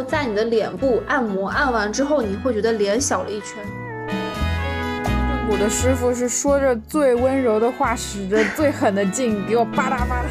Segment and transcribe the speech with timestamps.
[0.00, 3.58] 后在你的脸部按摩，按完之后你会觉得脸小了一圈。
[4.08, 10.28] 正骨的师傅是说着最温柔的话，使着最狠的劲，给我吧嗒吧嗒。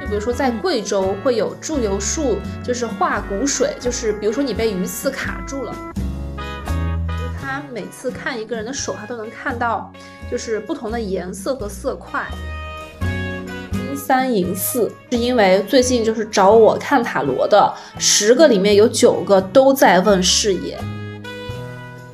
[0.00, 5.74] 就比如说，在贵州会有祝由术，就是化骨水，就是比如说你被鱼刺卡住了，
[7.40, 9.92] 他每次看一个人的手，他都能看到
[10.30, 12.24] 就是不同的颜色和色块。
[14.10, 20.76] 三赢四，是因为最近就是找我看塔罗的十个里面有九个都在问事业。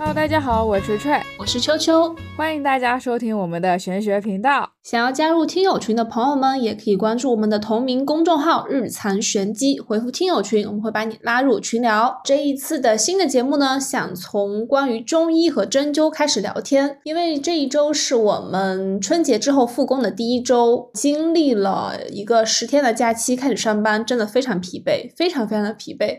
[0.06, 4.70] Hello，大家好，我是锤锤，我是秋秋，欢迎大家收听我们的玄学频道。
[4.84, 12.20] 想要加入听友群的朋友们，也可以关注我们的同名公众号“日藏玄机”，回复“听友群”，我们会把你拉入群聊。
[12.24, 26.18] 这一次的新的节目呢，想从关于中医和针灸开始聊天，因为这一周是我们春节之后复工的第一周，经历了一个十天的假期，开始上班，真的非常疲惫，非常非常的疲惫。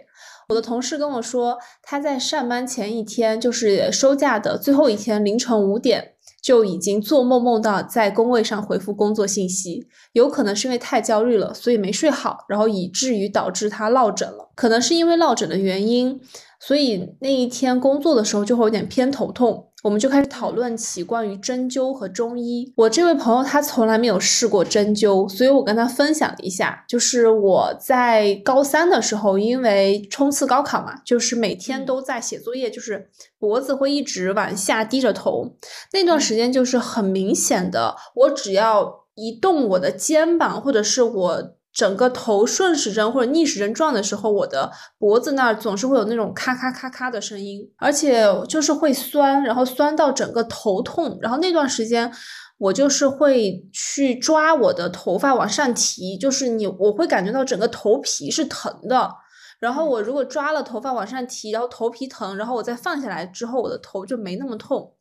[0.50, 14.50] 我的同事跟我说，他在上班前一天，就是收假的最后一天，凌晨五点就已经做梦梦到在工位上回复工作信息，有可能是因为太焦虑了，所以没睡好，然后以至于导致他落枕了。
[14.56, 16.18] 可能是因为落枕的原因，
[16.62, 19.68] 所以那一天工作的时候就会有点偏头痛。
[19.88, 22.74] 我们就开始讨论起关于针灸和中医。
[22.76, 35.54] 我这位朋友他从来没有试过针灸，所以我跟他分享了一下，就是我在高三的时候，因为冲刺高考嘛，就是每天都在写作业，就是脖子会一直往下低着头。
[35.94, 41.57] 那段时间就是很明显的，我只要一动我的肩膀，或者是我。
[41.78, 51.20] 整个头顺时针或者逆时针转的时候，我的脖子那儿总是会有那种咔咔咔咔的声音，而且就是会酸，然后酸到整个头痛。
[51.22, 52.12] 然后那段时间，
[52.58, 59.12] 我就是会去抓我的头发往上提，就是你我会感觉到整个头皮是疼的。
[59.60, 64.92] 然后我如果抓了头发往上提，然后头皮疼，然后我再放下来之后，我的头就没那么痛。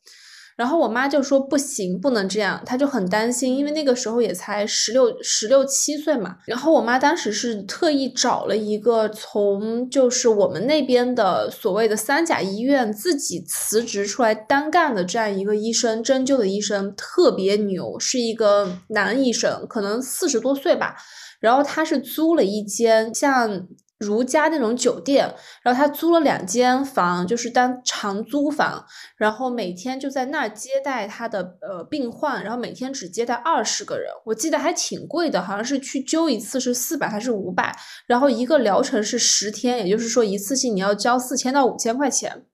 [0.56, 6.39] 然后我妈就说不行，不能这样，她就很担心，因为那个时候也才十六十六七岁嘛。
[6.47, 20.97] 然后我妈当时是特意找了一个从就是我们那边的所谓的三甲医院自己辞职出来单干的这样一个医生，针灸的医生特别牛，是一个男医生，可能四十多岁吧。
[21.39, 23.66] 然后他是租了一间像。
[23.99, 28.84] 如家那种酒店，然后他租了两间房，就是当长租房，
[29.17, 37.75] 然后每天就在那儿接待他的呃病患，然后每天只接待二十个人，我记得还挺贵的，好像是去灸一次是四百还是五百，
[38.07, 42.45] 然后一个疗程是十天，也就是说一次性你要交四千到五千块钱。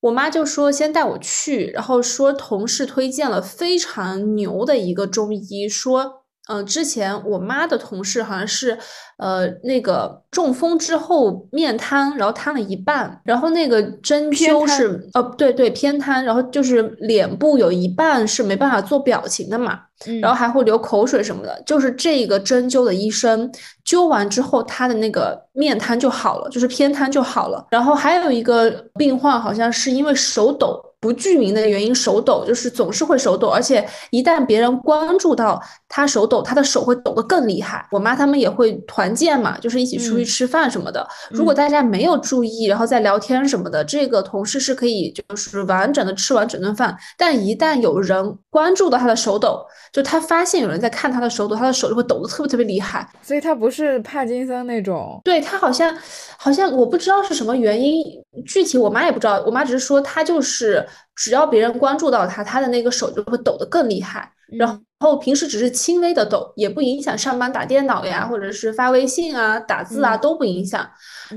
[0.00, 6.23] 我妈就说先带我去，然后说同事推荐了非常牛的一个中医，说。
[6.48, 8.78] 嗯，之前我妈的同事好像是，
[9.16, 19.80] 呃，那个中风之后面瘫，然后瘫了一半，然后那个针灸是，呃，对对，偏瘫，然后就是脸部有一半是没办法做表情的嘛，
[20.20, 23.50] 然后还会流口水什么的，就是这个针灸的医生
[23.86, 30.78] 灸完之后，他的那个面瘫就好了，就是偏瘫就好了，然后还有一个病患好像是因为手抖。
[31.04, 37.86] 不具名的原因，手抖就是总是会手抖，而且一旦别人关注到他手抖，他的手会抖得更厉害。
[37.90, 41.06] 我妈他们也会团建嘛，就是一起出去吃饭什么的。
[41.28, 46.96] 如果大家没有注意，然后在聊天什么的，这个同事是可以就是完整的吃完整顿饭。
[47.18, 53.06] 但一旦有人关注到他的手抖，就他发现有人在看他的手抖，他的手就会抖得特别特别厉害。
[53.20, 55.94] 所以他不是帕金森那种，对他好像
[56.38, 58.02] 好像我不知道是什么原因，
[58.46, 60.82] 具体我妈也不知道，我妈只是说他就是。
[61.14, 64.30] 只要别人关注到他，他的那个手就会抖得更厉害。
[64.58, 70.86] 然后平时只是轻微的抖，也不影响上班打电脑呀，或者是发微信啊、打字啊都不影响。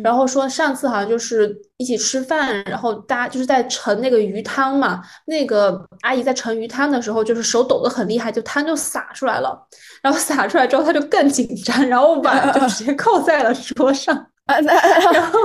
[0.03, 9.57] 然后说上次好像就是一起吃饭，然后大家就是在盛那个鱼汤嘛，那个阿姨在盛鱼汤的时候，就是手抖得很厉害，就汤就洒出来了。
[10.03, 14.27] 然后洒出来之后，他就更紧张，然后把就直接 扣在了桌上。
[15.13, 15.39] 然后。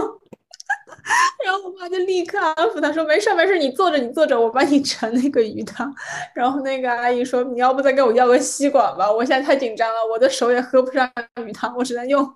[1.44, 5.92] 然后我妈就立刻安抚他说：“没事没事，你坐着你坐着，我帮你盛那个鱼汤。”
[6.34, 9.10] 然后那个阿姨说：“你要不再给我要个吸管吧？
[9.10, 11.10] 我现在太紧张了，我的手也喝不上
[11.44, 12.28] 鱼汤，我只能用，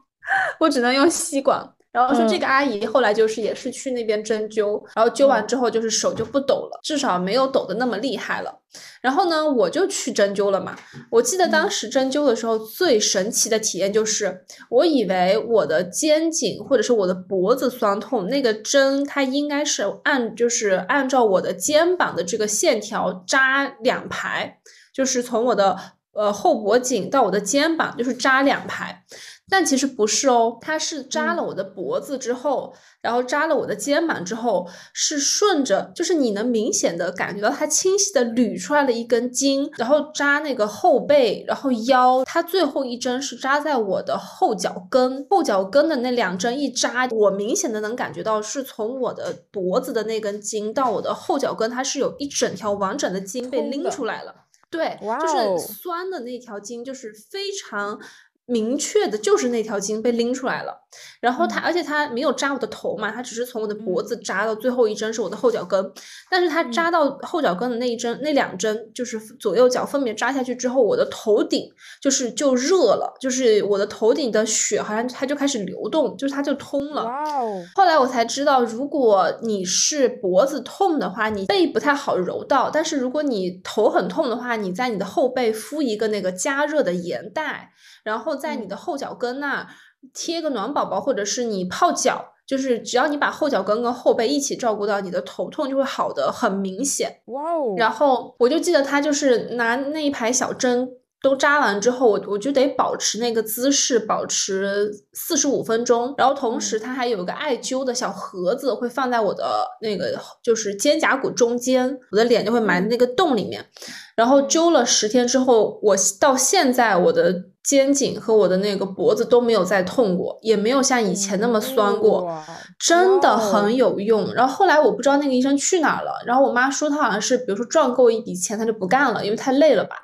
[0.59, 1.63] 我只能用吸管。”
[1.97, 8.61] 然后说这个阿姨后来就是也是去那边针灸，然后灸完之后就是手就不抖了，至少没有抖的那么厉害了。
[9.01, 10.77] 然后呢，我就去针灸了嘛。
[11.11, 24.59] 我记得当时针灸的时候最神奇的体验就是，我以为我的肩颈或者是我的脖子酸痛，那个针它应该是按就是按照我的肩膀的这个线条扎两排，
[24.93, 25.75] 就是从我的
[26.13, 29.03] 呃后脖颈到我的肩膀就是扎两排。
[29.49, 54.35] 但其实不是哦，它是扎了我的脖子之后，然后扎了我的肩膀之后，是顺着，就是你能明显的感觉到它清晰的捋出来了一根筋，然后扎那个后背，然后腰，它最后一针是扎在我的后脚跟，后脚跟的那两针一扎，我明显的能感觉到是从我的脖子的那根筋到我的后脚跟，它是有一整条完整的筋被拎出来了，
[54.71, 58.01] 对，就是酸的那条筋就是非常。
[58.47, 60.73] 明确的就是那条筋被拎出来了，
[61.21, 65.93] 然后它，而且它没有扎我的头嘛，它只是从我的脖子扎到最后一针是我的后脚跟，
[66.31, 71.69] 但是它扎到后脚跟的那一针，那两针就是左右脚分别扎下去之后，我的头顶
[72.01, 77.05] 就是就热了，就是我的头顶的血好像它就开始流动，就是它就通了。
[77.05, 77.63] 哇哦！
[77.75, 87.73] 后来我才知道，如果你是脖子痛的话，你背不太好揉到，但是如果你头很痛的话，你在你的后背敷一个那个加热的盐袋。
[88.07, 89.67] 然后在你的后脚跟那儿
[90.15, 97.21] 贴个暖宝宝，或者是你泡脚，就是只要你把后脚跟跟后背一起照顾到，你的头痛就会好的很明显。
[97.25, 97.75] 哇哦！
[97.77, 100.89] 然后我就记得他就是拿那一排小针
[101.27, 106.15] 都扎完之后，我我就得保持那个姿势，保持四十五分钟。
[106.17, 113.67] 然后同时它还有一个艾灸的小盒子，会放在我的那个就是肩胛骨中间，我的脸就会埋在那个洞里面。
[114.15, 117.47] 然后灸了十天之后，我到现在我的。
[117.67, 122.33] 肩颈和我的那个脖子都没有再痛过，也没有像以前那么酸过，
[122.79, 124.33] 真的很有用。
[124.33, 130.01] 然后后来我不知道那个医生去哪儿了，然后我妈说她好像是，比如说赚够一笔钱她就不干了，因为太累了吧。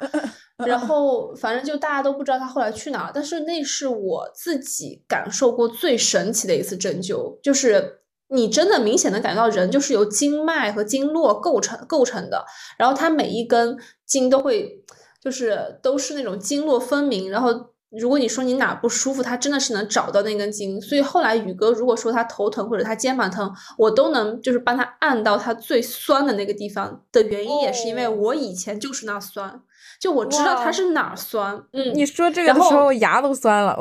[0.67, 12.45] 然后反正就大家都不知道他后来去哪儿，但是那是我自己感受过最神奇的一次针灸，就是你真的明显的感觉到人就是由经脉和经络构成构成的，
[12.79, 13.77] 然后它每一根
[14.07, 14.85] 筋都会。
[15.23, 17.49] 就是都是那种经络分明，然后
[17.93, 20.81] 如果你说你哪不舒服，他真的是能找到那根筋。
[20.81, 23.49] 所以后来宇哥如果说他头疼或者他肩膀疼，
[23.79, 29.63] 我都能就是帮他按到他最酸的那个地方的原因，也是因为我以前就是那酸。
[30.03, 33.79] 就我知道它是哪儿酸，嗯，你说这个的时候牙都酸了。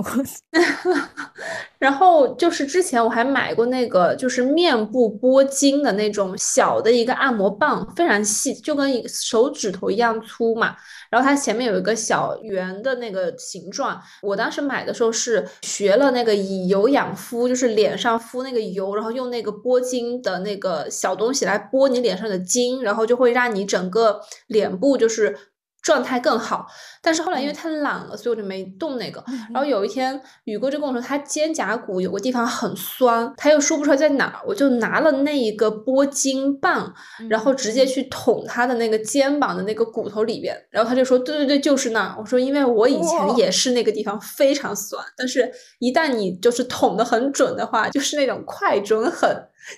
[1.79, 10.75] 然后就是之前我还买过那个就是面部拨筋的那种小的一个按摩棒，非常细，就跟一个手指头一样粗嘛。
[11.09, 13.99] 然后它前面有一个小圆的那个形状。
[14.21, 25.35] 我当时买的时候是学了那个以油养肤，就是脸上敷那个油，然后用那个拨筋的那个小东西来拨你脸上的筋，然后就会让你整个脸部就是。
[25.81, 26.67] 状态更好，
[27.01, 29.23] 但是后来因为太懒了，所以我就没动那个。
[29.53, 36.93] 然后有一天，宇哥就跟我说，他肩胛骨有个地方很酸，他又说不出来在哪儿，我就拿了那一个拨筋棒，
[37.29, 40.55] 然后直接去捅他的那个肩膀的那个骨头里边。
[40.69, 42.15] 然后他就说，对对对，就是那。
[42.19, 49.29] 我说，因为我以前也是那个地方非常酸，但是一旦你就是捅的很准的话，就是那种快准狠。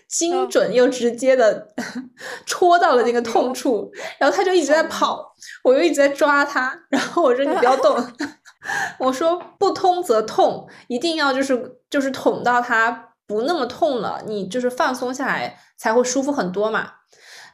[0.07, 1.67] 精准又直接的
[2.45, 5.33] 戳到了那个痛处，然后他就一直在跑，
[5.63, 7.95] 我又一直在抓他，然后我说你不要动，
[8.97, 16.91] 我说不通则痛，一定要就是就是捅到他不那么痛了，你就是放松下来才会舒服很多嘛。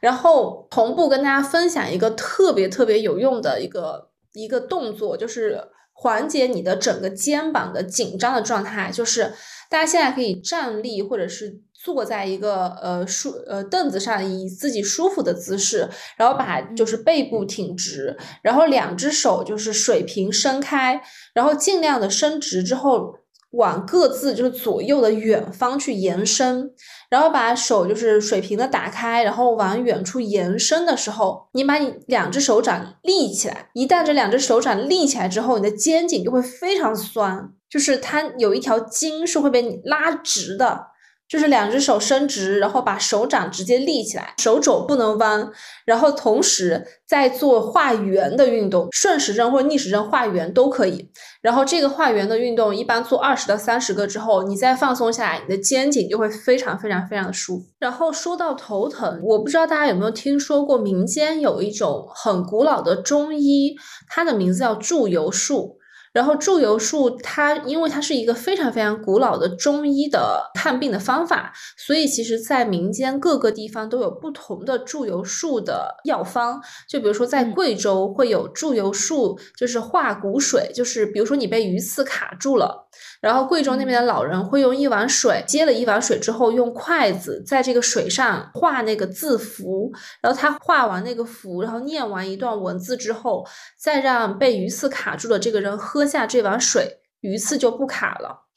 [0.00, 5.62] 然后同步跟大家分享一个特别特别有用的一个一个动作，就是
[5.92, 9.34] 缓解你的整个肩膀的紧张的状态，就是
[9.68, 11.60] 大家现在可以站立或者是。
[11.82, 21.00] 坐在一个呃舒呃凳子上，以自己舒服的姿势，然后把就是背部挺直，然后两只手就是水平伸开，
[21.32, 23.14] 然后尽量的伸直之后，
[23.52, 26.70] 往各自就是左右的远方去延伸，
[27.08, 40.89] 然后把手就是水平的打开，然后往远处延伸的时候，你把你两只手掌立起来，一旦这两只手掌立起来之后，你的肩颈就会非常酸，就是它有一条筋是会被你拉直的。
[41.30, 45.48] 就是两只手伸直，然后把手掌直接立起来，手肘不能弯，
[45.86, 51.08] 然后同时在做画圆的运动，顺时针或逆时针画圆都可以。
[51.40, 57.64] 然后这个画圆的运动一般做二十到三十个之后，你再放松下来，你的肩颈就会非常非常非常的舒服。
[57.78, 63.76] 然后说到头疼，我不知道大家有没有听说过，民间有一种很古老的中医，
[64.08, 65.76] 它的名字叫祝由术。
[66.12, 76.60] 然后祝由术，它因为它是一个非常非常古老的中医的看病的方法，所以其实，在民间各个地方都有不同的祝由术的药方。
[76.88, 82.88] 就比如说，在贵州会有祝由术，就是化骨水，就是比如说你被鱼刺卡住了。
[83.20, 93.46] 然后贵州那边的老人会用一碗水，接了一碗水之后，用筷子在这个水上画那个字符，然后他画完那个符，然后念完一段文字之后，
[93.78, 98.49] 再让被鱼刺卡住的这个人喝下这碗水，鱼刺就不卡了。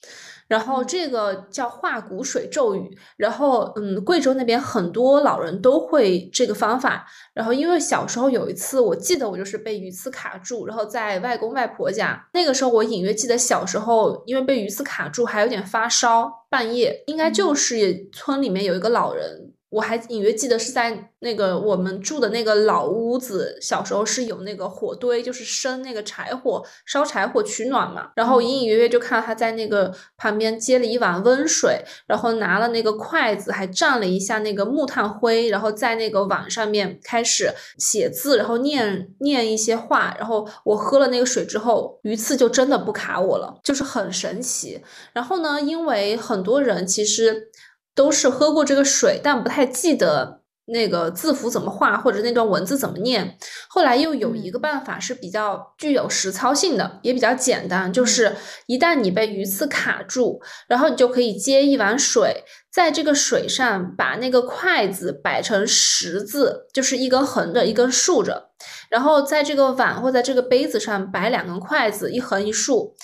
[0.47, 7.05] 然后这个叫化骨水咒语，然后嗯，贵州那边很多老人都会这个方法。
[7.33, 19.52] 然后因为小时候有一次，我记得我就是被鱼刺卡住，然后在外公外婆家，那个时候我隐约记得小时候因为被鱼刺卡住还有点发烧，半夜应该就是村里面有一个老人。
[19.73, 28.11] 我还隐约记得是在那个我们住的那个老屋子，小时候是有那个火堆，就是生那个柴火，烧柴火取暖嘛。
[28.15, 40.15] 然后隐隐约约就看到他在那个旁边接了一碗温水，然后拿了那个筷子，还蘸了一下那个木炭灰，然后在那个碗上面开始写字，然后念念一些话。
[40.19, 44.79] 然后我喝了那个水之后，鱼刺就真的不卡我了，就是很神奇。
[45.13, 47.49] 然后呢，因为很多人其实。
[47.95, 53.37] 都是喝过这个水，但不太记得那个字符怎么画或者那段文字怎么念。
[53.67, 58.35] 后来又有一个办法是比较具有实操性的，也比较简单，就是
[58.67, 68.49] 一旦你被鱼刺卡住，然后你就可以接一碗水，在这个水上把那个筷子摆成十字，就是一根横着，一根竖着，
[68.89, 72.95] 然后在这个碗或在这个杯子上摆两根筷子，一横一竖。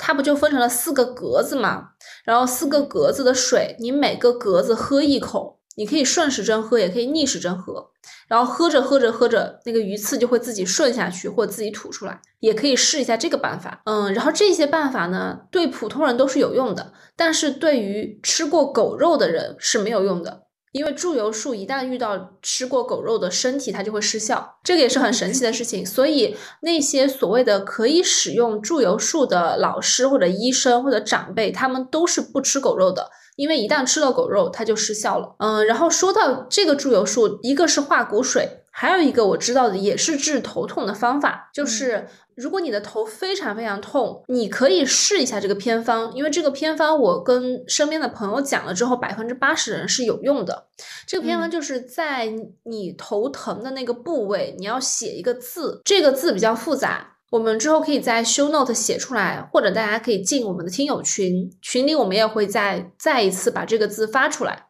[0.00, 1.88] 它不就分成了四个格子嘛？
[2.28, 7.88] 然后四个格子的水，你每个格子喝一口，你可以顺时针喝，也可以逆时针喝。
[8.26, 12.20] 然后喝着喝着喝着，那个鱼刺就会自己顺下去，或自己吐出来。
[12.40, 13.80] 也可以试一下这个办法。
[13.86, 20.42] 嗯，然后这些办法呢，对普通人都是有用的，但是对于吃过狗肉的人是没有用的。
[20.72, 25.84] 因为祝由术一旦遇到吃过狗肉的身体，它就会失效，这个也是很神奇的事情。
[25.84, 35.34] 所以那些所谓的可以使用祝由术的老师或者医生或者长辈，他们都是不吃狗肉的，因为一旦吃了狗肉，它就失效了。
[35.38, 42.06] 嗯，然后说到这个祝由术，一个是化骨水，还有一个我知道的也是治头痛的方法，就是。
[42.38, 50.68] 如果你的头非常非常痛，你可以试一下这个偏方，因为这个偏方我跟身边的朋友讲了之后，百分之八十人是有用的。
[51.04, 52.32] 这个偏方就是在
[52.62, 64.66] 你头疼的那个部位，你要写一个字，这个字比较复杂，我们之后可以在 show note 写出来，或者大家可以进我们的听友群，群里我们也会再再一次把这个字发出来。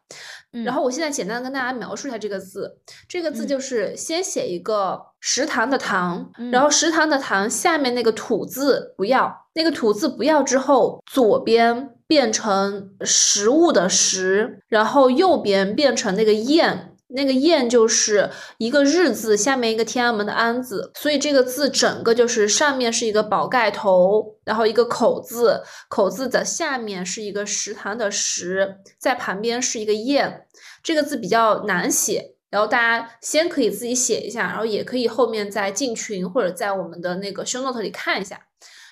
[0.51, 2.77] 然后我现在简单跟大家描述一下这个字，
[3.07, 16.88] 这个字就是先写一个食堂的堂，然后食堂的堂下面那个土字不要，那个土字不要之后，左边变成食物的食，然后右边变成那个燕。
[17.09, 30.45] 那个燕就是一个日字，下面一个天安门的安字，所以这个字整个就是上面是一个宝盖头，然后一个口字，口字的下面是一个食堂的食，在旁边是一个燕，
[30.83, 38.39] 这个字比较难写，然后大家先可以自己写一下，然后也可以后面在进群或者在我们的那个 show note 里看一下。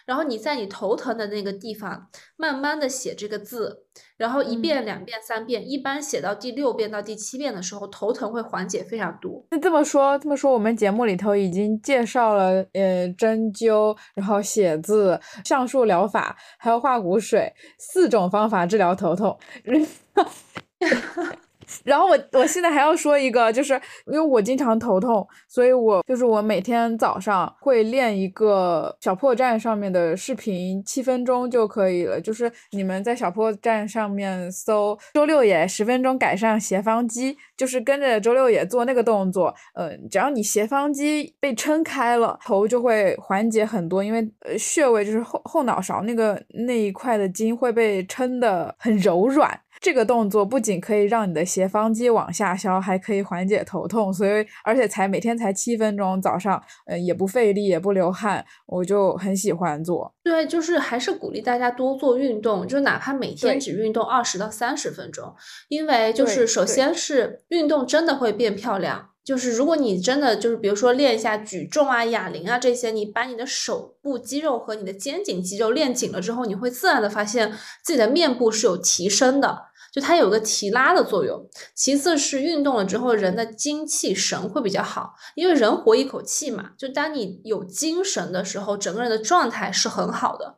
[0.08, 2.08] 然后你在你头疼的那个地方，
[2.38, 3.84] 慢慢的写这个字，
[4.18, 9.46] 然后一遍、两遍、三遍，一般写到第六遍到第七遍的时候，头疼会缓解非常多。
[9.52, 19.38] 那这么说，这么说，我们节目里头已经介绍了，呃，针灸，然后写字、橡树疗法，还有化骨水四种方法治疗头痛。
[21.84, 23.74] 然后我我现在还要说一个，就是
[24.08, 32.20] 因为我经常头痛，所以我就是我每天早上会练一个小破站上面的视频，七分钟就可以了。
[32.20, 49.60] 就是你们在小破站上面搜“周六也十分钟改善斜方肌”，就是跟着周六也做那个动作，嗯，只要你斜方肌被撑开了，头就会缓解很多，因为穴位就是后后脑勺那个那一块的筋会被撑得很柔软。
[49.80, 60.14] 这个动作不仅可以让你的斜方肌往下消，还可以缓解头痛，所以而且才每天才七分钟，早上嗯也不费力也不流汗，我就很喜欢做。
[60.24, 65.34] 对，就是还是鼓励大家多做运动，就哪怕每天只运动二十到三十分钟，
[65.70, 69.10] 因为就是首先是运动真的会变漂亮。
[69.28, 77.52] 就是如果你真的就是比如说练一下举重啊、哑铃啊这些，你把你的手部肌肉和你的肩颈肌肉练紧了之后，你会自然的发现
[77.84, 81.46] 自己的面部是有提升的，就它有个提拉的作用。
[81.76, 86.70] 其次是运动了之后，人的精气神会比较好，因为人活一口气嘛。
[86.78, 90.56] 就当你有精神的时候，整个人的状态是很好的。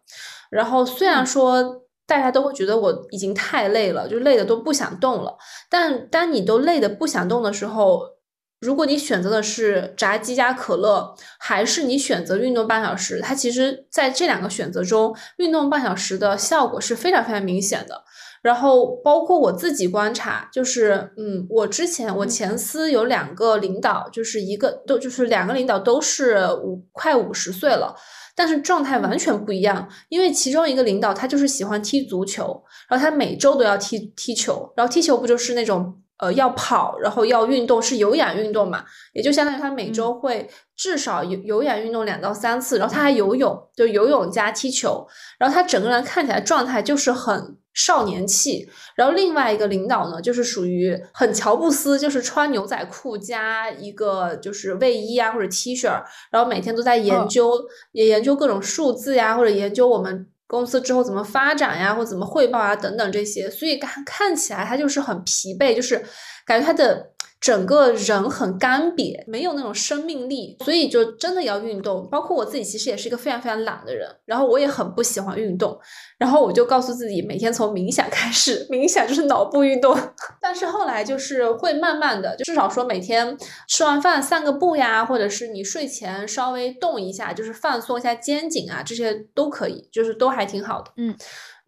[0.51, 5.35] 然后虽然说大家都会觉得我已经太累了，就累的都不想动了，
[5.71, 8.18] 但当你都累的不想动的时候。
[8.59, 18.03] 如果你选择的是炸鸡加可乐，还是你选择运动半小时，它其实在这两个选择中，运动半小时的效果是非常非常明显的。
[18.41, 27.95] 然后包括我自己观察，就是嗯，我之前我前司有两个领导，就是一个都就是两个领导都是五快五十岁了。
[28.35, 29.89] 但是状态完全不一样。
[30.09, 36.01] 因为其中一个领导他就是喜欢踢足球，然后他每周都要踢踢球，然后踢球不就是那种。
[36.19, 38.83] 呃，要跑，然后要运动，是有氧运动嘛？
[39.13, 45.07] 也就相当于他每周会至少有有氧运动两到三次，然后他还游泳，就游泳加踢球，
[45.37, 48.69] 然后他整个人看起来状态就是很少年气。
[48.95, 55.87] 然后另外一个领导呢，就是属于很乔布斯，就是穿牛仔裤加一个就是卫衣啊或者 T 恤，
[56.31, 57.53] 然后每天都在研究，
[57.93, 60.27] 也研究各种数字呀，或者研究我们。
[60.49, 66.03] 公司之后怎么发展呀，或怎么汇报啊，等等这些，所以看看起来他就是很疲惫，就是
[66.45, 67.11] 感觉他的。
[67.39, 72.07] 整个人很干瘪，没有那种生命力，所以就真的要运动。
[72.09, 75.79] 包括我自己，其实也是一个非常非常懒的人，然后我也很不喜欢运动。
[76.17, 79.97] 然后我就告诉自己，每天从冥想开始，冥想就是脑部运动。
[80.41, 90.91] 但是后来就是会慢慢的，就至少说每天吃完饭散个步呀，或者是你睡前稍微动一下，就是放松一下肩颈啊，这些都可以，就是都还挺好的。
[90.97, 91.15] 嗯。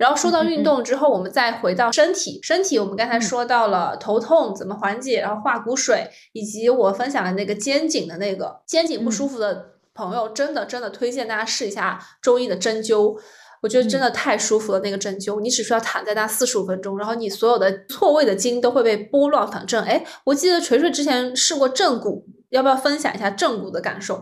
[0.02, 2.40] 然后说到运动之后，我们再回到身体。
[2.42, 13.16] 身体我们刚才说到了头痛怎么缓解，然后化骨水，以及我分享的那个肩颈的那个肩颈不舒服的朋友，真的真的推荐大家试一下中医的针灸。
[13.62, 19.86] 我觉得真的太舒服了，那个针灸，你只需要躺在那四十五分钟，然后你所有的错位的筋都会被拨乱反正。
[19.86, 24.16] 哎，我记得锤锤之前试过正骨，要不要分享一下正骨的感受？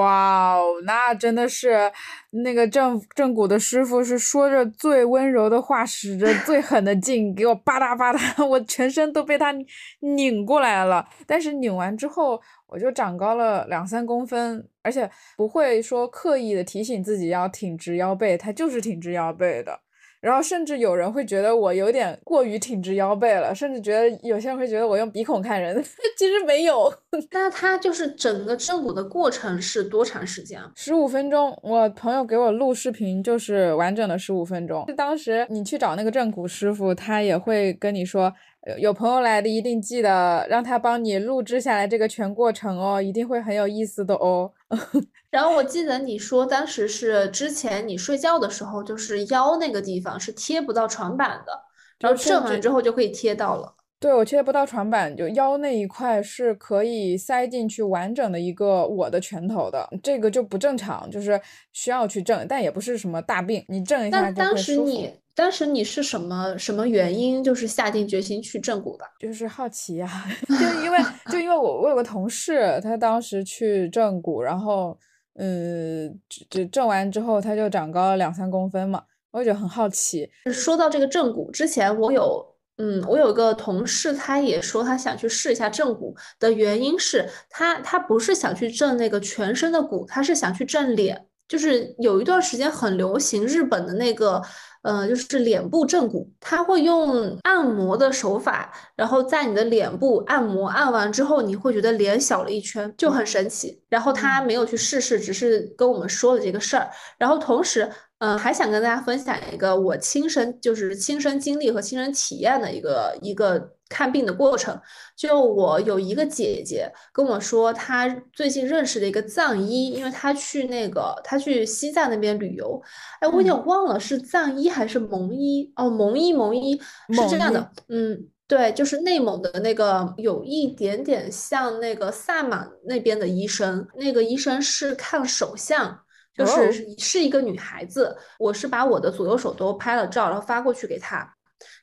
[0.00, 1.90] 哇哦，那真的是
[2.30, 9.54] 那个正正骨的师傅是说着最温柔的话，使着最狠的劲，给我吧嗒吧嗒， 我全身都被他
[10.00, 11.08] 拧过来了。
[11.26, 12.40] 但是拧完之后。
[12.72, 19.80] 我就长高了两三公分，而且不会说刻意的提醒自己要挺直腰背，他就是挺直腰背的。
[20.20, 25.82] 然后甚至有人会觉得我有点过于挺直腰背了，甚至觉得有些人会觉得我用鼻孔看人，
[26.16, 26.92] 其实没有。
[27.32, 30.70] 那他就是整个正骨的过程是多长时间啊？
[30.76, 31.58] 十五分钟。
[31.62, 34.84] 我朋友给我录视频就是完整的十五分钟。
[34.96, 38.32] 当时你去找那个正骨师傅，他也会跟你说。
[38.78, 44.52] 有朋友来的，一定记得让他帮你录制下来这个全过程哦，一定会很有意思的哦。
[45.30, 51.52] 然后我记得你说当时是之前你睡觉的时候，就是腰那个地方是贴不到床板的，
[52.00, 53.74] 然后正完之后就可以贴到了。
[53.98, 61.40] 对，我贴不到床板，就腰那一块是可以塞进去完整的一个我的拳头的，这个就不正常，就是
[61.72, 65.08] 需要去正，但也不是什么大病，你正一下就会舒服。
[65.40, 69.06] 当时你是什么什么原因，就是下定决心去正骨的？
[69.18, 70.06] 就是好奇呀，
[70.46, 70.98] 就因为
[71.32, 74.98] 就因为我我有个同事，他当时去正骨，然后
[75.36, 76.14] 嗯，
[76.50, 80.28] 就正完之后他就长高了两三公分嘛，我就很好奇。
[80.52, 94.42] 说到这个正骨，之前我有嗯，我有个同事，他也说他想去试一下正骨的原因是他他不是想去正那个全身的骨，他是想去正脸，就是有一段时间很流行日本的那个。
[94.82, 103.82] 呃，就是脸部正骨，他会用按摩的手法，然后在你的脸部按摩，按完之后你会觉得脸小了一圈，就很神奇。
[103.88, 106.88] 然后他没有去试试，只是跟我们说了这个事儿。
[107.18, 113.72] 然后同时，嗯，还想跟大家分享一个我亲身就是亲身经历和亲身体验的一个一个。
[113.90, 114.80] 看病的过程，
[115.16, 122.80] 就我有一个姐姐跟我说，她最近认识的一个藏医，因为她去那个她去西藏那边旅游，
[123.18, 135.98] 哎，我有点忘了是藏医还是蒙医哦，蒙医蒙医是这样的，嗯，对，就是内蒙的那个有一点点像那个萨满那边的医生，那个医生是看手相，
[136.44, 141.34] 就是是一个女孩子，我是把我的左右手都拍了照，然后发过去给她。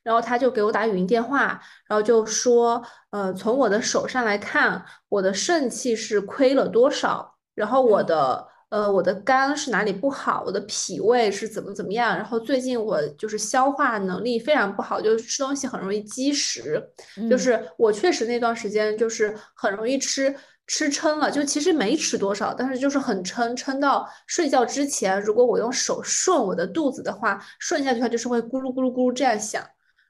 [0.03, 16.81] 然后她就给我打语音电话，然后就说，呃，从我的手上来看，我的肾气是亏了多少，然后我的，呃，我的肝是哪里不好，我的脾胃是怎么怎么样，然后最近我就是消化能力非常不好，就是吃东西很容易积食，
[17.29, 20.33] 就是我确实那段时间就是很容易吃。
[20.67, 29.63] 吃撑了，就其实没吃多少，但是就是很撑，撑到睡觉之前，如果我用手顺我的肚子的话，顺下去它就是会咕噜咕噜咕噜这样响，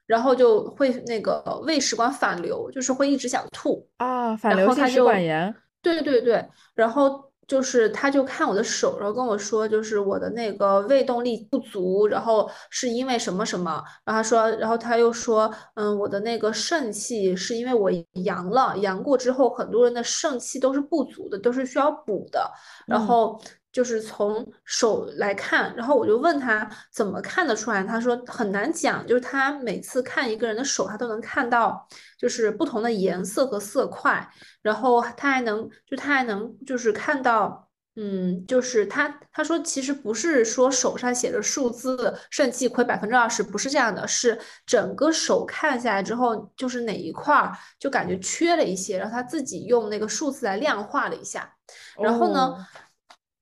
[0.06, 5.54] 然后就会那个胃食管反流，就是会一直想吐啊，反流性食管炎。
[5.80, 6.44] 对对对，
[6.74, 7.27] 然后。
[7.48, 17.90] 就是，他就看我的手，然后跟我说，就是我的那个胃动力不足，然后是因为什么什么，然后他说，然后他又说，嗯，我的那个肾气是因为我
[18.24, 22.52] 阳了，阳过之后，很多人的肾气都是不足的，都是需要补的，
[22.86, 23.40] 然后。
[23.70, 31.86] 就是从手来看，然后我就问他怎么看得出来，他说很难讲，就是他每次看一个人的手，他都能看到
[32.18, 34.28] 就是不同的颜色和色块，
[34.62, 51.52] 然后他还能就他还能就是看到，嗯，就是他他说其实不是说手上写着数字肾气亏百分之二十，不是这样的，是整个手看下来之后，就是哪一块儿就感觉缺了一些，然后他自己用那个数字来量化了一下，
[52.00, 52.54] 然后呢，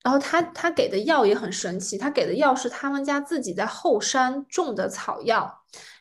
[0.06, 5.52] 然后他他给的药也很神奇，他给的药是他们家自己在后山种的草药，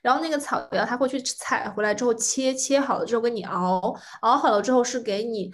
[0.04, 5.52] 然后那个草药他会去采回来之后切切好了之后给你熬，熬好了之后是给你。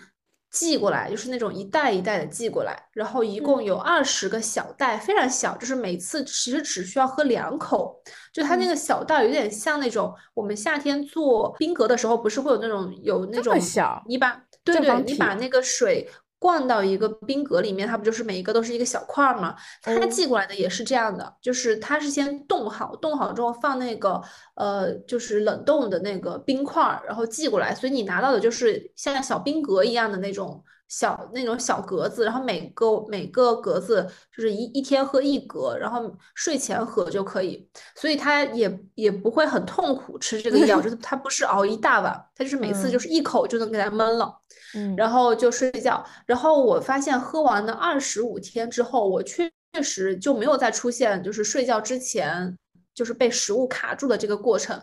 [0.52, 7.96] 寄过来就是那种一袋一袋的寄过来，然后一共有二十个小袋，非常小，就是每次其实只需要喝两口。
[8.34, 16.06] 就它那个小袋有点像那种我们夏天做冰格的时候，不是会有那种有那种小，你把对对，你把那个水。
[16.42, 19.56] 灌到一个冰格里面，它不就是每一个都是一个小块儿吗？
[19.84, 24.20] 它寄过来的也是这样的，就是它是先冻好，冻好之后放那个
[24.56, 44.38] 呃，就是冷冻的那个冰块儿，然后寄过来，所以你拿到的就是像小冰格一样的那种小那种小格子，然后每个每个格子就是一一天喝一格，然后睡前喝就可以，所以他也也不会很痛苦吃这个药，就是他不是熬一大碗，他就是每次就是一口就能给它闷了。
[44.76, 52.58] 嗯，然后就睡觉，然后我发现喝完的二十五天之后，我确确实就没有再出现就是睡觉之前
[52.94, 54.78] 就是被食物卡住的这个过程。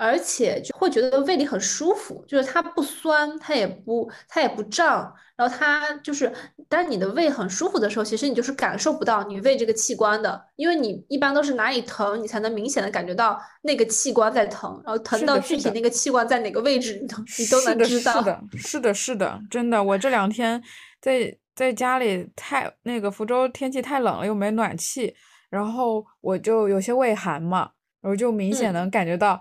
[0.00, 6.32] 而且就会觉得胃里很舒服，就是它不酸，它也不它也不胀，然后它就是，
[6.70, 18.14] 当你的胃很舒服的时候，其实你就是感受不到你胃这个器官的，因为你一般都是哪里疼，你才能明显的感觉到那个器官在疼，然后疼到具体那个器官在哪个位置， 你都你都能知道。
[18.14, 20.62] 是的， 是的，是的，真的，我这两天
[20.98, 25.14] 在在家里太那个福州天气太冷了，又没暖气，
[25.50, 29.38] 然后我就有些胃寒嘛，然后就明显能感觉到。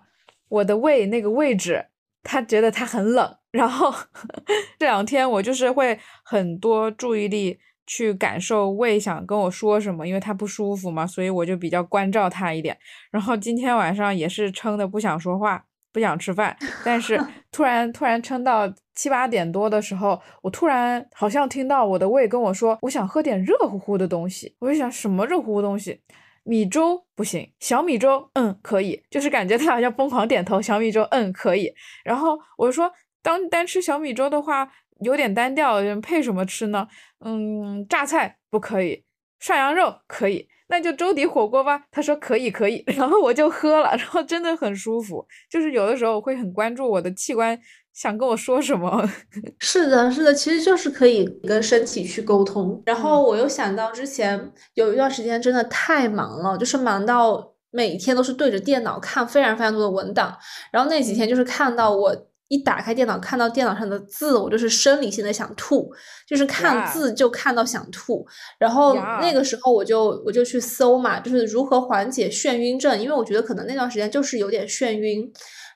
[0.50, 1.86] 我的胃那个位置，
[2.24, 3.94] 他觉得他很冷，然后
[4.78, 7.58] 这两天我就是会很多注意力
[7.88, 12.78] 去感受胃想跟我说什么，因为他不舒服嘛，所以我就比较关照他一点。
[13.10, 17.20] 然后今天晚上也是撑的不想说话，不想吃饭，但是
[17.52, 24.56] 突然突然撑到七八点多的时候，我突然好像听到我的胃跟我说，我想喝点热乎乎的东西。
[24.60, 26.02] 我就想什么热乎乎东西。
[26.50, 30.60] 米粥不行，小米粥嗯可以，就是感觉他好像疯狂点头。
[30.60, 31.72] 小米粥嗯可以，
[32.04, 34.68] 然后我说当单吃小米粥的话
[35.02, 36.88] 有点单调，配什么吃呢？
[37.24, 39.04] 嗯，榨菜不可以，
[39.40, 41.84] 涮羊肉可以，那就粥底火锅吧。
[41.92, 45.24] 他说可以可以， 然后我就喝了，然后真的很舒服。
[45.48, 47.60] 就是有的时候我会很关注我的器官。
[48.00, 49.04] 想跟我说什么？
[49.60, 52.82] 是的，是的，其实就是可以跟身体去沟通。
[52.86, 60.34] 然后我又想到之前有一段时间真的太忙了，就是忙到每天都是对着电脑看非常非常多的文档。
[60.72, 62.16] 然后那几天就是看到我
[62.48, 65.92] 一打开电脑，看到电脑上的字，我就是生理性的想吐，
[66.26, 68.26] 就是看字就看到想吐。
[68.58, 75.30] 然后那个时候我就我就去搜嘛，就是如何缓解眩晕症，因为我觉得可能那段时间就是有点眩晕。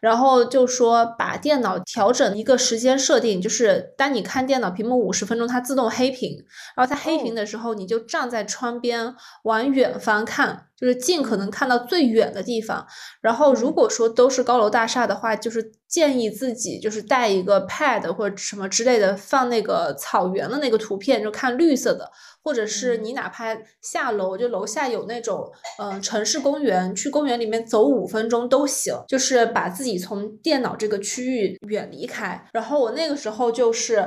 [0.04, 6.44] 然后就说把电脑调整一个时间设定，就是当你看电脑屏幕五十分钟，它自动黑屏。
[6.76, 12.86] 然后它黑屏的时候，你就站在窗边往远方看，就是尽可能看到最远的地方。
[13.22, 22.10] 然后如果说都是高楼大厦的话，就是建议自己就是带一个 pad 或者什么之类的，放那个草原的那个图片，就看绿色的。
[22.46, 32.46] 或者是你哪怕下楼，就楼下有那种嗯城市公园，去公园里面走五分钟都行，就是把自己从电脑这个区域远离开。
[32.52, 34.06] 然后我那个时候就是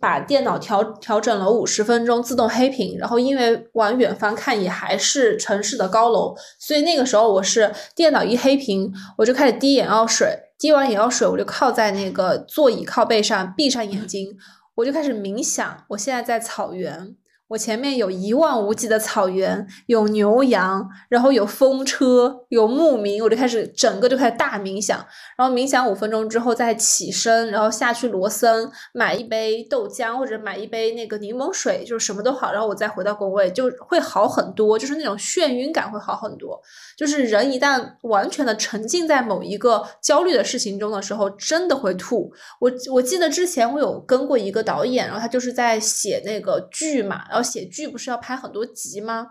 [0.00, 14.36] 把电脑调调整了五十分钟自动黑屏，然后因为往远方看也还是城市的高高楼，所以那个时候我是电脑一黑屏，我就开始滴眼药水，滴完眼药水我就靠在那个座椅靠背上，闭上眼睛，
[14.74, 17.14] 我就开始冥想，我现在在草原。
[17.52, 25.04] 我前面有一望无际的草原，有牛羊，然后有风车，有牧民，我就开始整个就开始大冥想，
[25.36, 36.58] 然后冥想五分钟之后再起身，然后下去罗森买一杯豆浆或者买一杯那个柠檬水，就是什么都好，然后我再回到工位就会好很多，就是那种眩晕感会好很多。
[36.96, 42.32] 就是人一旦完全的沉浸在某一个焦虑的事情中的时候，真的会吐。
[42.60, 47.41] 我我记得之前我有跟过一个导演，然后他就是在写那个剧嘛，然后。
[47.42, 49.26] 写剧不是要拍很多集吗？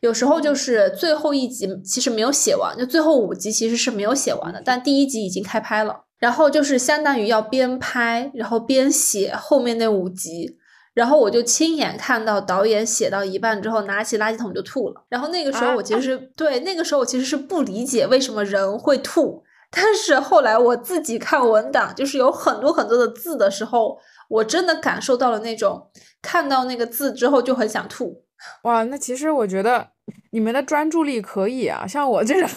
[0.00, 6.02] 有时候就是最后一集其实没有写完，就最后五集其实是没有写完的，但第一集已经开拍了。
[6.18, 10.58] 然后就是相当于要边拍，然后边写后面那五集。
[10.94, 15.04] 然后我就亲眼看到导演写到一半之后，拿起垃圾桶就吐了。
[15.10, 19.42] 然后那个时候我其实 对那个时候我其实是不理解为什么人会吐。
[19.70, 23.98] 但是后来我自己看文档，就是有很多很多的字的时候，
[24.28, 25.90] 我真的感受到了那种
[26.22, 28.24] 看到那个字之后就很想吐。
[28.62, 29.88] 哇，那其实我觉得
[30.30, 32.48] 你们的专注力可以啊，像我这种。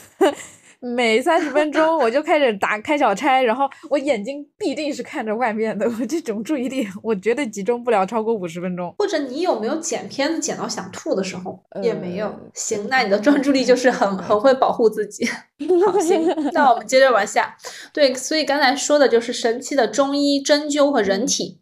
[0.82, 8.94] 每三十分钟我就开始打开小差，然后我眼睛必定是看着外面的，我这种注意力我绝对集中不了超过五十分钟。
[8.98, 11.62] 或者你有没有剪片子剪到想吐的时候？
[11.84, 12.34] 也没有。
[12.54, 15.26] 行，那你的专注力就是很 很会保护自己。
[15.26, 17.56] 好，行，那我们接着往下。
[17.94, 21.60] 对，所以刚才说的就是神奇的中医针灸和人体。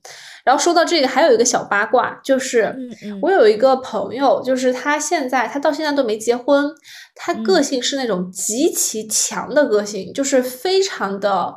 [0.47, 2.73] 然后说到这个，还有一个小八卦，就是
[3.21, 6.73] 我有一个朋友，就是他现在他到现在都没结婚，
[7.15, 11.53] 他个性是那种极其强的个性，就是非常的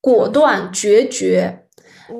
[0.00, 1.64] 果断决绝，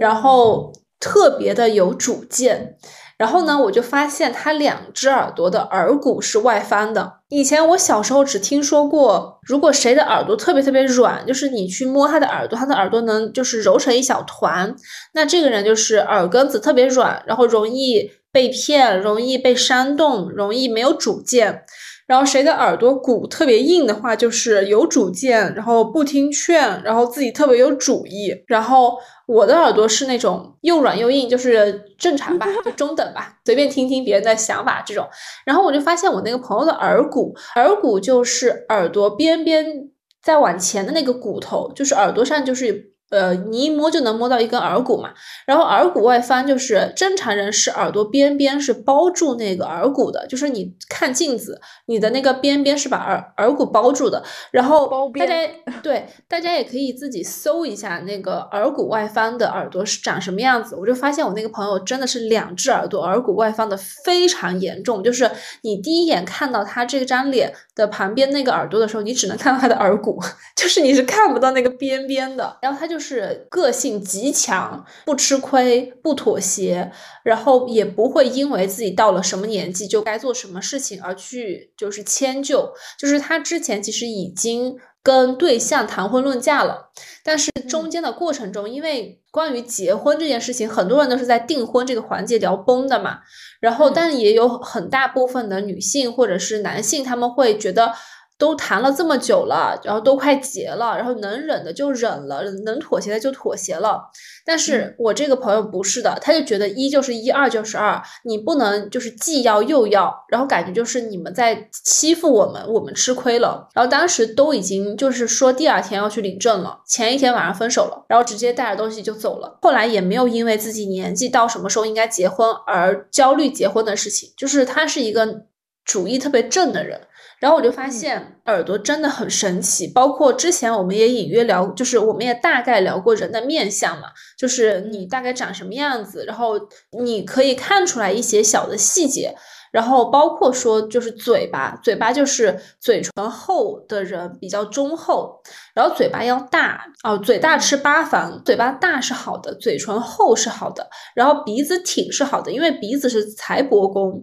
[0.00, 2.74] 然后特别的有主见。
[3.18, 7.14] 然后呢，我就发现他两只耳朵的耳骨是外翻的。
[7.28, 14.74] 以前我小时候只听说过，如果谁的耳朵特别特别软，就是你去摸他的耳朵，他的耳朵能就是揉成一小团，
[15.12, 21.64] 那这个人就是耳根子特别软，然后容易被骗，容易被煽动，容易没有主见。
[22.06, 28.32] 然后谁的耳朵骨特别硬的话，就是有主见，然后不听劝，然后自己特别有主意。
[28.46, 28.96] 然后
[29.28, 35.06] 我的耳朵是那种又软又硬，就是正常吧，就中等吧，随便听听别人的想法这种。
[35.44, 39.90] 然后我就发现我那个朋友的耳骨，耳骨就是耳朵边边
[40.22, 42.97] 再往前的那个骨头，就是耳朵上就是。
[43.10, 45.10] 呃，你一摸就能摸到一根耳骨嘛，
[45.46, 54.22] 然后耳骨外翻就是正常人是耳朵边边是包住那个耳骨的，就是你看镜子，你的那个边边是把耳耳骨包住的。
[54.50, 55.34] 然后大家
[55.82, 60.76] 对大家也可以自己搜一下那个耳骨外翻的耳朵是长什么样子。
[60.76, 65.30] 我就发现我那个朋友真的是两只耳朵耳骨外翻的非常严重，就是
[65.62, 70.20] 你第一眼看到他这张脸的旁边那个耳朵的时候，你只能看到他的耳骨，
[70.54, 72.58] 就是你是看不到那个边边的。
[72.60, 72.97] 然后他就。
[72.98, 76.90] 就是个性极强，不吃亏，不妥协，
[77.22, 82.72] 然后也不会因为自己到了什么年纪就该做什么事情而去就是迁就。
[82.98, 86.90] 就是他之前其实已经跟对象谈婚论嫁了，
[87.22, 93.20] 但是中间的过程中，因为关于结婚这件事情，很多人都是在订婚这个环节聊崩的嘛。
[93.60, 97.94] 然后，但也有很大部分的女性或者是男性，他们会觉得。
[98.38, 104.00] 都谈了这么久了，然后都快结了，然后能忍的就忍了，能妥协的就妥协了。
[104.46, 113.68] 但是我这个朋友不是的，他就觉得一就是一，二就是二，你不能就是既要又要，然后感觉就是你们在欺负我们，我们吃亏了。
[113.74, 119.58] 然后当时都已经就是说第二天要去领证了，前一天晚上分手了，然后直接带着东西就走了。
[119.60, 125.42] 后来也没有因为自己年纪到什么时候应该结婚而焦虑结婚的事情，就是他是一个
[125.84, 127.00] 主意特别正的人。
[127.40, 136.54] 然后我就发现耳朵真的很神奇，包括之前我们也隐约聊，就是我们也大概聊过人的面相嘛，就是你大概长什么样子，然后
[136.98, 139.34] 你可以看出来一些小的细节。
[139.70, 145.42] 然后包括说就是嘴巴，嘴巴就是嘴唇厚的人比较忠厚，
[145.74, 154.18] 然后嘴巴要大哦，嘴大吃八方，嘴巴大是好的，嘴唇厚是好的，然后鼻子挺是好的，因为鼻子是财帛宫，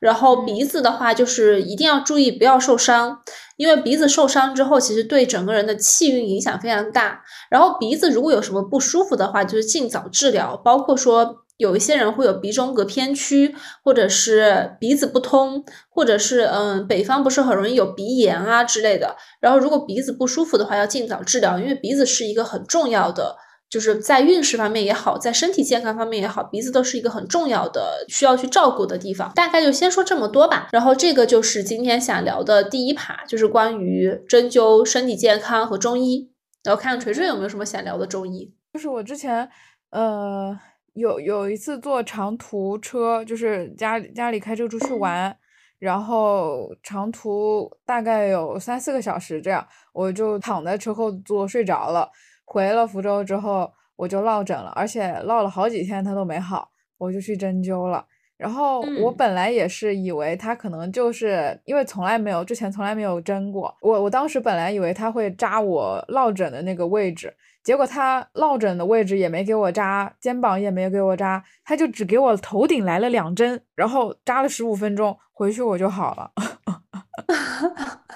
[0.00, 3.20] 然后鼻子的话就是一定要注意不要受伤，
[3.56, 7.22] 因为鼻子受伤之后，其实对整个人的气运影响非常大。
[7.48, 11.44] 然后鼻子如果有什么不舒服的话，就是尽早治疗，包括说。
[11.60, 19.14] 有一些人会有鼻中隔偏曲，或者是鼻子不通，或者是嗯，北方不是很容易有鼻炎啊之类的。
[19.40, 23.36] 然后如果鼻子不舒服的话，要尽早治疗，因为鼻子是一个很重要的，
[23.70, 29.32] 就是在运势方面也好，在身体健康方面也好，鼻子都是一个很重要的需要去照顾的地方。
[29.34, 30.68] 大概就先说这么多吧。
[30.72, 36.30] 然后这个就是今天想聊的第一趴，就是关于针灸、身体健康和中医。
[36.64, 38.52] 然后看看锤锤有没有什么想聊的中医。
[38.74, 39.48] 就是我之前
[39.90, 40.58] 呃。
[40.94, 45.34] 有有一次坐长途车，就是家里家里开车出去玩，
[45.78, 52.10] 然后长途大概有三四个小时这样，我就躺在车后座睡着了。
[52.52, 58.04] 回了福州之后，我就落枕了，而且落了好几天它都没好，我就去针灸了。
[58.36, 67.32] 然后我本来也是以为他可能就是因为从来没有之前从来没有针过，我我当时本来以为他会扎我落枕的那个位置。
[67.62, 76.32] 结果他落枕的位置也没给我扎，肩膀也没给我扎，他就只给我头顶来了两针，然后扎了十五分钟，回去我就好了。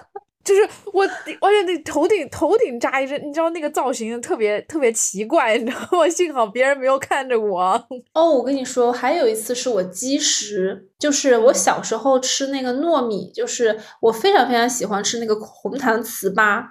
[0.44, 6.06] 就是我，而且那头顶头顶扎一针，你知道那个造型特别特别奇怪，你知道吗？
[6.10, 7.72] 幸好别人没有看着我。
[8.12, 16.62] 哦，我跟你说，还有一次是我积食，就是我小时候吃那个糯米，就是我非常非常喜欢吃那个红糖糍粑，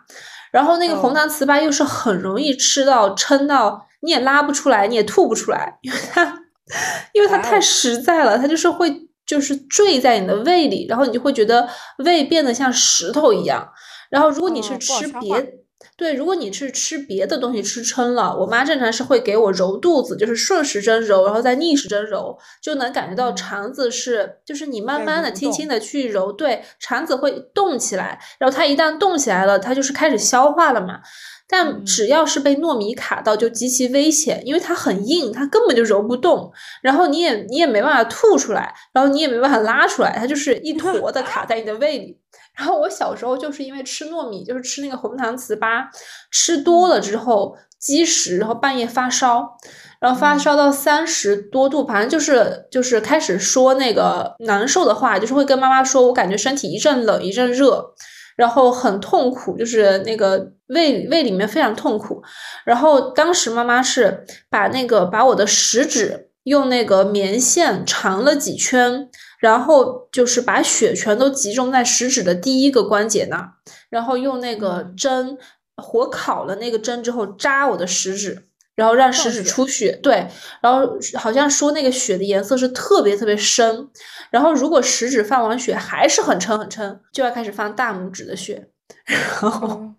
[0.52, 6.44] 然后那个红糖糍粑又是很容易吃到撑到你也拉不出来，你也吐不出来，因为它
[7.14, 9.10] 因为它太实在了，它就是会。
[9.26, 11.68] 就是坠在你的胃里，然后你就会觉得
[12.00, 13.68] 胃变得像石头一样。
[14.10, 15.54] 然后如果你是吃别，
[15.98, 28.20] 对，如果你是吃别的东西吃撑了，我妈正常是会给我揉肚子，就是顺时针揉，然后再逆时针揉，就能感觉到肠子是，就是你慢慢的、轻轻的去揉，对，肠子会动起来。
[28.40, 31.00] 然后它一旦动起来了，它就是开始消化了嘛。
[31.48, 36.52] 但只要是被糯米卡到，就极其危险，因为它很硬，它根本就揉不动，
[36.82, 42.18] 然后你也你也没办法吐出来，然后你也没办法拉出来，它就是一坨的卡在你的胃里。
[42.56, 45.86] 然后我小时候就是因为吃糯米，就是吃那个红糖糍粑，
[46.32, 49.58] 吃多了之后积食，然后半夜发烧，
[50.00, 57.94] 然后发烧到三十多度，反正就是就是开始说那个难受的话，就是会跟妈妈说，我感觉身体一阵冷一阵热。
[58.36, 62.22] 然后很痛苦，就是那个胃胃里面非常痛苦。
[62.66, 73.52] 然后当时妈妈是把那个把我的食指用那个棉线缠了几圈，然后就是把血全都集中在食指的第一个关节那儿，
[73.90, 75.38] 然后用那个针
[75.78, 78.48] 火烤了那个针之后扎我的食指。
[78.76, 80.28] 然后让食指出血，对，
[80.62, 83.88] 然后好像说那个血的颜色是特别特别深，
[84.32, 88.68] 然后如果食指放完血还是很撑很撑，就要开始放大拇指的血，
[89.06, 89.94] 然后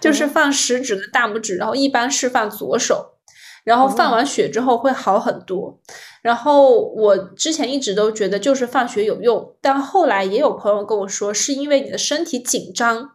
[0.00, 3.14] 就是放食指跟大拇指，然后一般是放左手，
[3.62, 5.80] 然后放完血之后会好很多。
[6.20, 13.10] 然后我之前一直都觉得就是放血有用，但后来也有朋友跟我说，是因为你的身体紧张。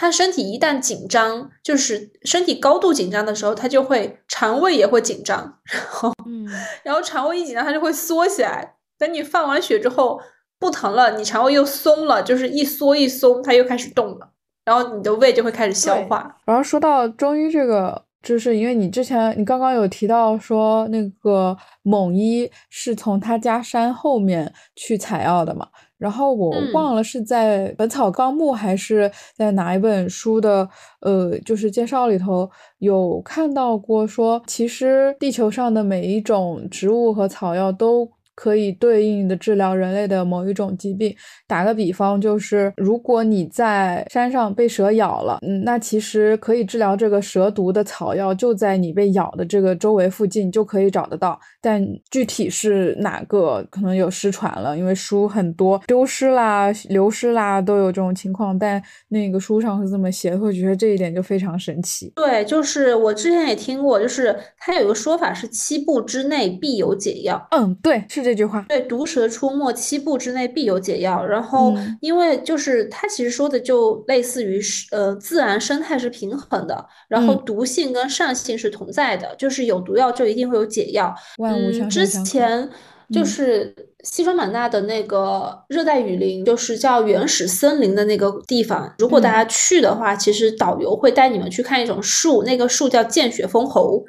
[0.00, 6.46] 他身体一旦紧张，就是身体高度紧张的时候，他就会肠胃也会紧张，然后，嗯，
[6.84, 8.76] 然后肠胃一紧张，它就会缩起来。
[8.96, 10.20] 等你放完血之后
[10.60, 14.30] 不疼了，你肠胃又松了，就是一缩一松，它又开始动了，
[14.64, 16.36] 然后你的胃就会开始消化。
[16.44, 25.66] 然后说到中医这个，就是因为你之前你刚刚有提到说那个蒙医是从他家山后面去采药的嘛？
[25.98, 30.68] 然后我忘了是在《本草纲目》还是在哪一本书的，
[31.00, 38.08] 呃，就是介绍里头有看到过，说其实地球上的每一种植物和草药都。
[38.38, 41.12] 可以对应的治疗人类的某一种疾病。
[41.48, 51.36] 打个比方，就是如果你在山上被蛇咬了，嗯，那其实可以治疗这个蛇毒的草药就在你被咬的这个周围附近就可以找得到。
[51.60, 58.56] 但具体是哪个，可能有失传了，因为书很多丢失啦、流失啦，都有这种情况。
[58.56, 62.12] 但那个书上是这么写，会觉得这一点就非常神奇。
[62.14, 67.44] 对，就是我之前也听过，就是它有个说法是七步之内必有解药。
[67.50, 68.27] 嗯，对，是。
[68.27, 71.24] 这句话对，毒蛇出没七步之内必有解药。
[71.24, 81.14] 然后，因为就是它其实说的就类似于是呃，自然生态是平衡的，然后毒性跟善性是同在的，就是有毒药就一定会有解药。
[81.42, 82.68] 嗯，之前
[83.12, 88.94] 就是西双版纳的那个热带雨林，就是叫原始森林的那个地方。
[88.98, 94.04] 如果大家去的话，其实导游会带你们去看一种树，那个树叫见血封喉。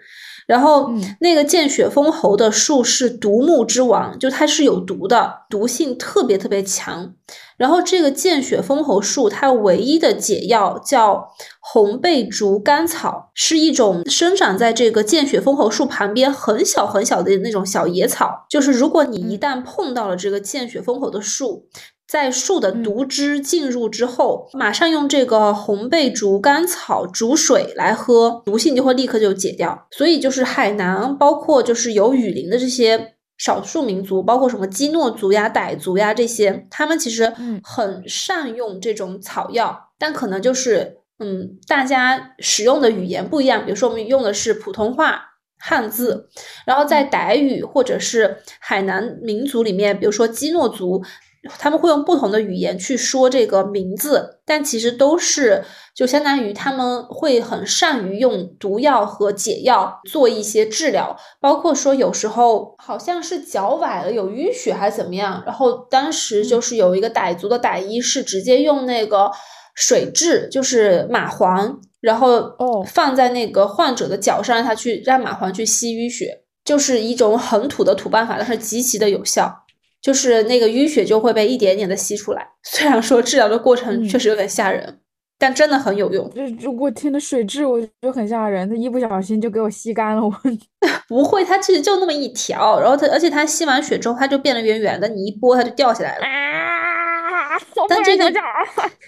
[0.49, 7.13] 然后那个见血封喉的树是毒木之王，就它是有毒的，毒性特别特别强。
[7.55, 11.27] 然后这个见血封喉树，它唯一的解药叫
[11.59, 18.47] 红背竹甘草，是一种生长在这个见血封喉树旁边很小很小的那种小野草。
[18.49, 21.67] 就是如果你一旦碰到了这个见血封喉的树，
[22.09, 29.87] 在树的毒汁进入之后，马上用这个红背竹甘草煮水来喝，毒性就会立刻就解掉。
[29.91, 43.63] 所以就是海南，包括就是有雨林的这些少数民族，包括什么基诺族呀、傣族呀这些，他们其实很善用这种草药，但可能就是嗯，大家使用的语言不一样。
[43.63, 45.21] 比如说我们用的是普通话
[45.59, 46.27] 汉字，
[46.65, 51.03] 然后在傣语或者是海南民族里面，比如说基诺族。
[51.57, 55.63] 他们会用不同的语言去说这个名字，但其实都是
[55.95, 69.31] 就相当于他们会很善于用毒药和解药做一些治疗，包括说有时候好像是脚崴了有淤血还是怎么样，然后当时就是有一个傣族的傣医是直接用那个
[69.75, 79.63] 水蛭，就是蚂蟥，然后哦放在那个患者的脚上，让他去让蚂蟥去吸淤血，就是一种很土的土办法，但是极其的有效。
[80.01, 84.99] 就是那个淤血就会被一点点的吸出来，虽然说治疗的过程确实有点吓人。
[85.41, 86.29] 但真的很有用。
[86.35, 90.21] 这如果天的水质，我就很吓人，它一不小心就给我吸干了。
[90.21, 90.29] 我
[91.07, 96.25] 不会，它其实就那么一条，然后它而且它吸完血之后，它就变得圆圆的，你一拨它就掉下来了。
[96.25, 98.29] 啊但这个，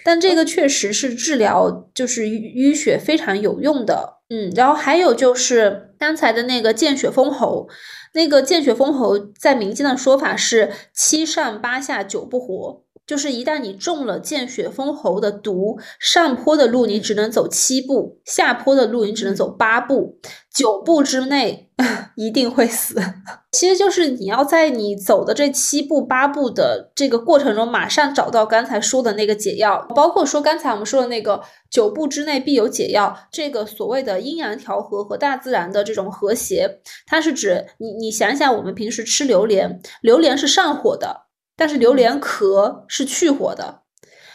[0.06, 4.20] 但这个 确实是治疗就是淤血非常有用的。
[4.30, 7.68] 嗯，然后还有就是刚才的那个见血封喉，
[8.14, 12.82] 那个见血封喉在民间的说法是七上八下九不活。
[13.04, 20.20] 就是一旦你中了见血封喉的毒，上坡的路你只能走七步，下坡的路你只能走八步，
[20.54, 21.68] 九步之内
[22.14, 23.00] 一定会死。
[23.52, 41.26] 其实就是你要在你走的这七步八步的这个过程中，马上找到刚才说的那个解药，包括说刚才我们说的那个九步之内必有解药，这个所谓的阴阳调和和大自然的这种和谐，它是指你你想想，我们平时吃榴莲，榴莲是上火的。
[41.54, 43.82] 但是榴莲壳是去火的，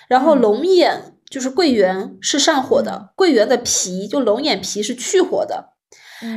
[0.08, 5.74] 然后龙眼就是桂圆是上火的，桂圆的皮就龙眼皮是去火的，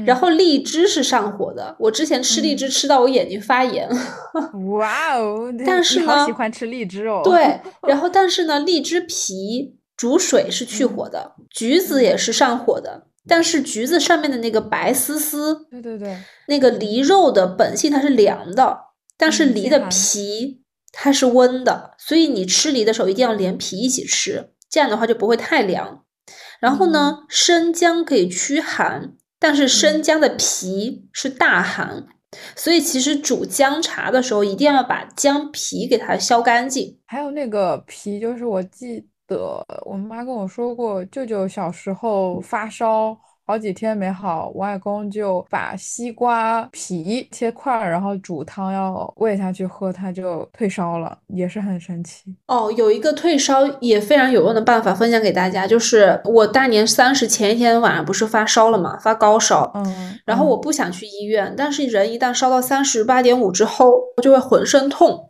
[0.07, 1.74] 然后荔枝是上火的。
[1.78, 3.89] 我之前吃荔枝吃到我眼睛发炎。
[4.70, 5.53] 哇哦！
[5.66, 7.20] 但是呢，喜欢吃荔枝哦。
[7.24, 16.16] 对， 然后但是呢，荔枝皮煮水是去火的，橘子也是上火的，但是橘子上面的那个白丝丝，对对对，
[16.49, 18.78] 那个梨肉的本性它是凉的，
[19.16, 20.59] 但是梨的皮。
[20.93, 26.03] 它是温的，所以你吃梨的时候一定要连皮一起吃，这样的话就不会太凉。
[26.59, 32.07] 然后呢，生姜可以驱寒，但是生姜的皮是大寒，
[32.55, 36.97] 所以其实煮姜茶的时候一定要把姜皮给它削干净。
[37.07, 43.18] 还有那个皮，就是我记得我妈跟我说过，舅舅小时候发烧。
[43.51, 52.70] 好几天没好，我外公就把西瓜皮切块，然后煮汤要喂下去喝，他就退烧了，也是很神奇哦。
[52.76, 65.28] 有一个退烧也非常有用的办法分享给大家，就是我大年三十前一天晚上不是发烧了嘛，发高烧，嗯，然后我不想去医院，但是人一旦烧到三十八点五之后，就会浑身痛。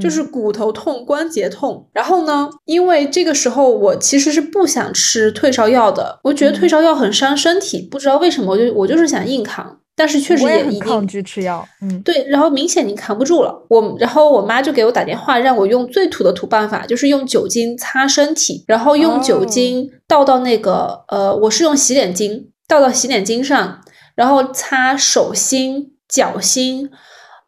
[0.00, 23.80] 就是骨头痛、关节痛，然后呢，因为这个时候我其实是不想吃退烧药的，我觉得退烧药很伤身体，不知道为什么，我就我就是想硬扛，但是确实也一定抗拒吃药，嗯，对，然后明显你扛不住了，我然后我妈就给我打电话，让我用最土的土办法，就是用酒精擦身体，然后用酒精倒到那个呃，我是用洗脸巾倒到洗脸巾上，
[24.14, 26.90] 然后擦手心、脚心。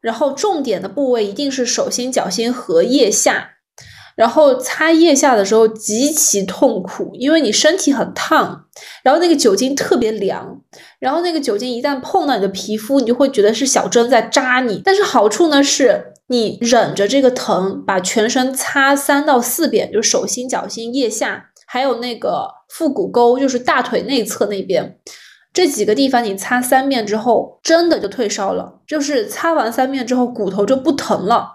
[0.00, 3.50] 然后重点的部位一定是手心、脚心和腋下，
[4.16, 8.66] 然后擦腋下的时候极其痛苦，因为你身体很烫，
[9.02, 10.60] 然后那个酒精特别凉，
[10.98, 14.80] 然后那个酒精一旦碰到你的皮肤，你就会觉得是小针在扎你。
[14.84, 24.98] 但是好处呢是，你忍着这个疼，把全身擦三到四遍，就手心、脚心、腋下，还有那个腹股沟，就是大腿内侧那边。
[25.52, 28.80] 这几个地方你擦三遍之后，真的就退烧了。
[28.86, 31.48] 就是擦完三遍之后，骨头就不疼了。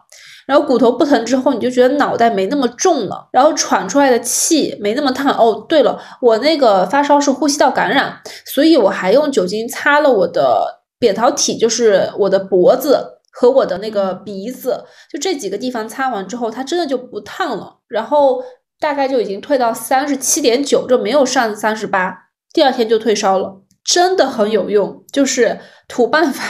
[0.46, 5.34] 然后骨头不疼之后，你就觉得脑袋没那么重了，然后喘出来的气没那么烫。
[5.34, 17.80] 哦，对了，我那个发烧是呼吸道感染，所以我还用酒精擦了我的扁桃体，就是我的脖子和我的那个鼻子，就这几个地方擦完之后，它真的就不烫了。
[17.88, 18.44] 然后
[18.80, 22.14] 大概就已经退到三十七点九，就没有上三十八，
[22.54, 23.62] 第二天就退烧了。
[23.86, 26.44] 真的很有用，就是土办法，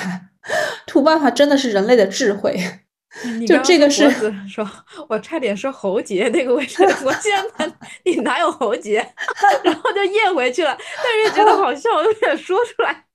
[0.88, 2.58] 土办法真的是人类的智慧。
[3.48, 4.10] 就这个是
[4.46, 4.70] 说，
[5.08, 7.72] 我差点说喉结那个位置，我竟然
[8.04, 8.98] 你哪有喉结，
[9.64, 13.06] 然后就咽回去了，但是觉得好笑，我有点说出来。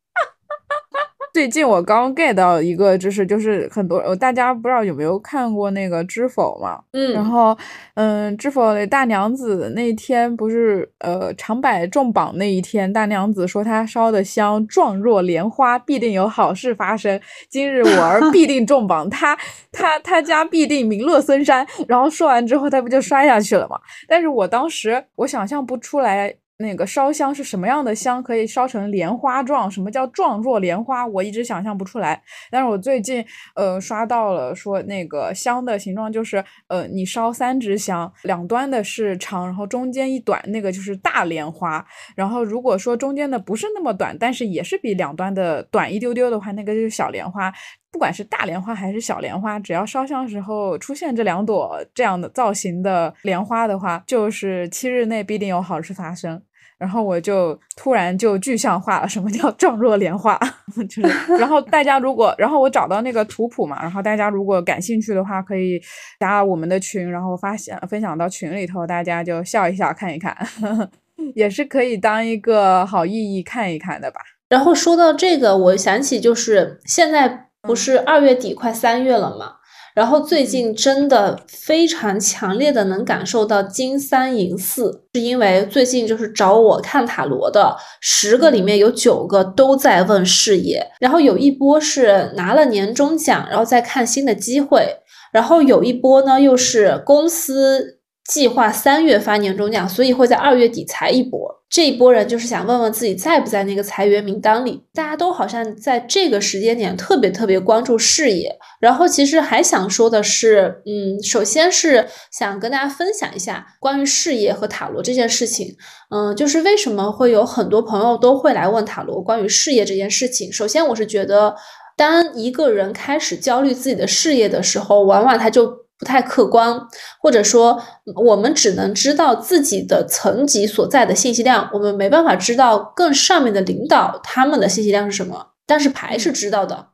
[1.33, 7.57] 最近我刚 get 到一个，知识就是很多大家不知道有没有看过那个《知否》嘛，嗯，然后
[7.95, 17.21] 嗯，《知否》的大娘子那天不是呃长柏中榜那一天，大娘子说她烧的香状若莲花，必定有好事发生。
[17.49, 19.37] 今日我儿必定中榜，他
[19.71, 21.67] 他他家必定名落孙山。
[21.87, 23.79] 然后说完之后，他不就摔下去了吗？
[24.09, 26.35] 但是我当时我想象不出来。
[26.61, 29.71] 那个烧香是什么样的香可以烧成莲花状？
[29.71, 31.07] 什么叫状若莲花？
[31.07, 32.23] 我一直想象不出来。
[32.51, 41.85] 但是我最近呃刷到了说那个香的形状就是呃你烧三支香，两端的是长，然后中间一短，那个就是大莲花。
[42.15, 47.53] 然后如果说中间的不是那么短，但是也是比两端的短一丢丢的话，那个就是小莲花。
[47.93, 56.41] 不管是大莲花还是小莲花，只要烧香时候出现这两朵这样的造型的莲花的话，就是七日内必定有好事发生。
[56.81, 60.41] 然后我就突然就具象化了什么叫状若莲花，
[60.89, 61.37] 就是。
[61.39, 65.79] 然后大家如果，然后我找到那个图谱嘛，然后大家如果感兴趣的话，可以
[66.19, 70.35] 加我们的群，然后发现分享到群里头，大家就笑一笑看一看，
[71.37, 74.19] 也是可以当一个好意义看一看的吧。
[74.49, 79.60] 然后说到这个，我想起就是现在不是二月底快三月了嘛。
[79.95, 94.97] 然后最近真的非常强烈的能感受到金三银四，是因为最近就是找我看塔罗的十个里面有九个都在问事业，然后有一波是拿了年终奖，然后再看新的机会，
[95.33, 98.00] 然后有一波呢又是公司
[98.31, 101.51] 计划三月发年终奖，所以会在二月底裁一波。
[101.69, 108.57] 这一波人就是想问问自己在不在那个裁员名单里，大家都好像在这个时间点特别特别关注事业。
[108.81, 115.67] 然后其实还想说的是，嗯，首先是想跟大家分享一下关于事业和塔罗这件事情。
[116.11, 120.53] 嗯，就是为什么会有很多朋友都会来问塔罗关于事业这件事情。
[120.53, 121.55] 首先，我是觉得，
[121.97, 125.80] 当一个人开始焦虑自己的事业的时候，往往他就。
[126.01, 126.81] 不太客观，
[127.21, 127.81] 或者说
[128.25, 135.49] 我们只能知道自己的层级所在的信息量，我们没办法知道更上面的领导他们的信息量是什么。
[135.67, 136.87] 但是牌是知道的，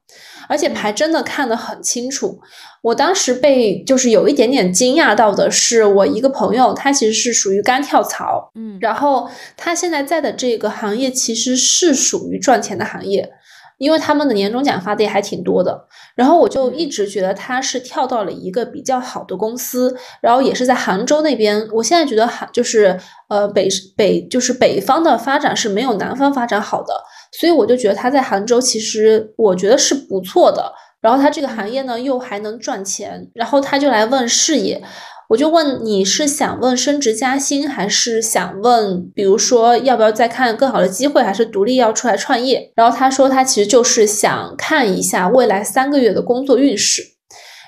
[0.50, 2.40] 而且牌真的看得很清楚。
[2.82, 13.30] 我当时被就是有一点点惊讶到的是，我一个朋友，他其实是属于干跳槽，嗯，然后他现在在的这个行业其实是属于赚钱的行业。
[13.78, 21.68] 因为他们的年终奖发的也还挺多的，然后我就一直觉得他是跳到了一个比较好的公司，然后也是在杭州那边。
[21.72, 22.98] 我现在觉得杭就是
[23.28, 26.94] 呃北北就是北方的发展是没有南方发展好的，
[27.38, 30.72] 所以我就觉得他在杭州其实我觉得是不错的。
[31.02, 34.82] 然后他这个行业呢又还能赚钱，然后他就来问事业。
[35.28, 42.70] 我就问你是想问升职加薪，还是想问，比如说要不要再看更好的机会，还是独立要出来创业？
[42.76, 47.02] 然后他说他其实就是想看一下未来三个月的工作运势。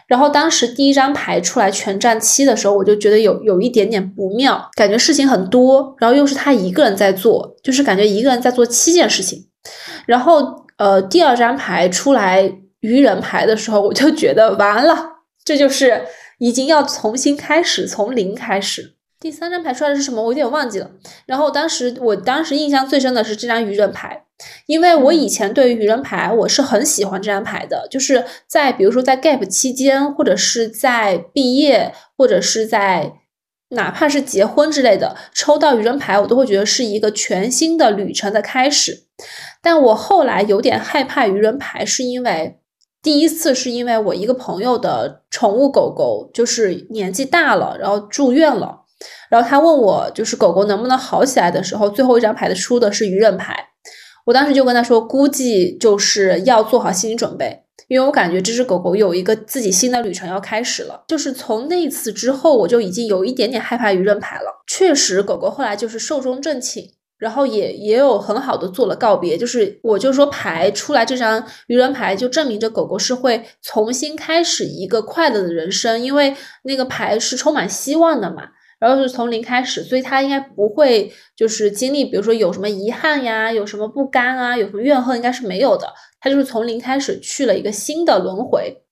[0.06, 9.46] 然后当时第一张牌出来权杖七的时候，我就觉得有有一点点不妙，感觉事情很多，然后又是他一个人在做，就是感觉一个人在做七件事情。
[10.06, 12.50] 然后呃，第二张牌出来
[12.80, 14.96] 愚人牌的时候，我就觉得完了，
[15.44, 16.02] 这就是。
[16.38, 18.94] 已经要重新开始，从零开始。
[19.20, 20.22] 第三张牌出来的是什么？
[20.22, 20.90] 我有点忘记了。
[21.26, 24.22] 然后当时，我当时印象最深的是这张愚人牌，
[24.66, 27.88] 因为我以前对于愚人牌我是很喜欢这张牌的。
[27.90, 33.14] 就是在比如说在 gap 期间，或者是在毕业，或者是在
[33.70, 39.06] 哪怕是结婚之类的，抽到愚人牌，我都会觉得是一个全新的旅程的开始。
[39.60, 42.60] 但我后来有点害怕愚人牌，是因为。
[43.02, 48.80] 第一次是因为我一个朋友的宠物狗狗就是年纪大了，然后住院了，
[49.30, 53.54] 然后他问我就是狗狗能不能好起来的时候，最后一张牌的出的是愚人牌，
[54.26, 61.04] 我当时就跟他说，估计就是要做好心理准备，因为我感觉这只狗狗有一个自己新的旅程要开始了。
[61.06, 64.64] 就是从那次之后，我就已经有一点点害怕愚人牌了。
[64.66, 66.84] 确实，狗狗后来就是寿终正寝。
[67.18, 78.44] 然后也也有很好的做了告别，就是我就说牌出来这张愚人牌，就证明着狗狗是会重新开始一个快乐的人生，因为那个牌是充满希望的嘛，
[78.78, 88.82] 然后是从零开始，所以它应该不会就是经历，比如说有什么遗憾呀，有什么不甘啊，有什么怨恨，应该是没有的，它就是从零开始去了一个新的轮回，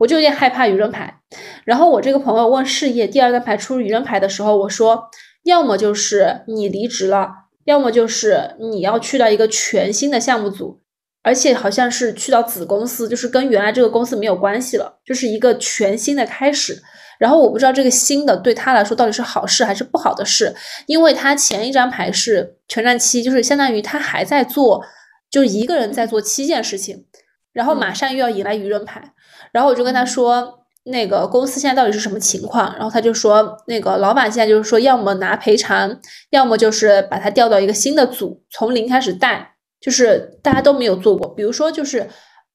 [0.00, 1.20] 我就有点害怕愚人牌。
[1.64, 5.04] 然后我这个朋友问事业第二张牌出愚人牌的时候，我说
[5.44, 7.47] 要么就是你离职了。
[7.68, 10.80] 要么就是你要去到一个全新的项目组，
[11.22, 16.82] 而且好像是去到子公司，就是跟原来这个公司没有关系了，就是一个全新的开始。
[17.18, 20.54] 然后我不知道这个新的对他来说到底是好事还是不好的事，
[20.86, 24.82] 因为他前一张牌是权杖七，就是相当于他还在做，
[25.30, 27.04] 就一个人在做七件事情，
[27.52, 29.12] 然后马上又要迎来愚人牌，
[29.52, 30.57] 然后我就跟他说。
[30.90, 32.74] 那个公司现在到底是什么情况？
[32.76, 41.28] 然后他就说，那个老板现在就是说，要么拿赔偿，要么就是把他调到一个新的组，从零开始带，就是大家都没有做过。
[41.34, 42.08] 比如说，就是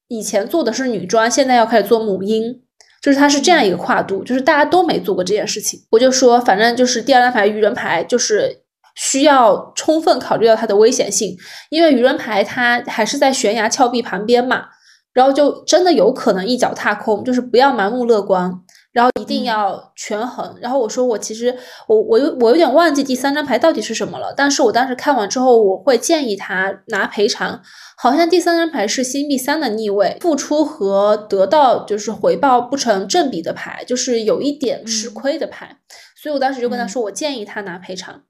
[0.08, 2.62] 以前做的是女装，现在要开始做母婴，
[3.02, 5.80] 就是他是这样一个跨度，就是大家都没做过这件事情。
[5.92, 8.64] 我就说，反正就是第二张牌愚人牌，就是
[8.96, 11.38] 需要充分考虑到它的危险性，
[11.70, 14.66] 因为愚人牌它还是在悬崖峭壁旁边嘛。
[15.14, 18.52] 然后就真的有可能一脚踏空，就是不要盲目乐观，
[18.92, 20.56] 然后一定要权衡。
[20.60, 21.56] 然后我说我其实
[21.88, 27.62] 我我有我有点忘记第三张牌到底是什么了，但是我当时看完之后，我会建议他拿赔偿。
[27.96, 35.78] 好像第三张牌是星币三的逆位，付出和得到就是回报不成正比的牌，就是有一点吃亏的牌。
[36.22, 38.24] 所以我当时就跟他说，我建议他拿赔偿。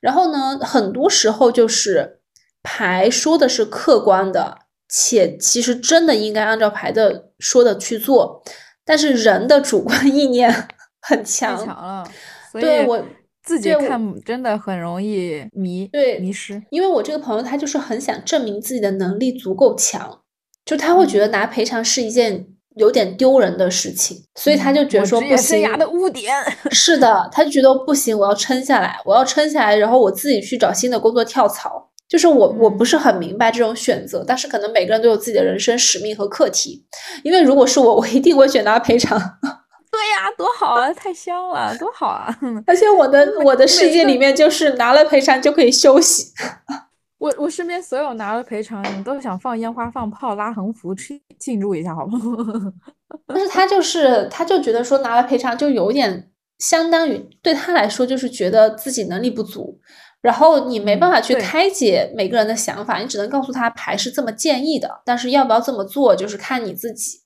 [0.00, 2.20] 然后呢，很多时候就是
[2.62, 4.58] 牌说的是客观的，
[4.88, 8.42] 且其实真的应该按照牌的说的去做，
[8.84, 10.52] 但是人的主观意念
[11.02, 12.08] 很强，强了。
[12.52, 13.04] 对我
[13.42, 16.62] 自己看真的很容易迷，对迷失。
[16.70, 20.20] 因为我这个朋友他就是很想证明自己的能力足够强，
[20.64, 22.46] 就他会觉得拿赔偿是一件。
[22.76, 25.38] 有点丢人的事情，所以他就觉得说不行。
[25.38, 26.34] 生涯的污点。
[26.70, 31.90] 是的，他就觉得不行，我要撑下来，我要撑下来，然后我自己去找新的工作跳槽。
[32.08, 36.86] 就是我我不是很明白这种选择，但是可能每个人都有自己的人生使命和课题。
[37.24, 39.18] 因为如果是我，我一定会选拿赔偿。
[39.90, 42.36] 对呀，多好啊，太香了，多好啊！
[42.66, 46.32] 而且我的我的世界里面就是拿了赔偿就可以休息。
[47.18, 52.20] 我我身边所有拿了赔偿，你都想放烟花、放炮、拉横幅去庆祝一下，好吗？
[53.26, 59.80] 但是他就是他就觉得说拿了赔偿就有点相当于对他来说就是觉得自己能力不足，
[60.20, 67.18] 然后你没办法去开解每个人的想法，你只能告诉他牌是这么建议的，但是要不要这么做就是看你自己。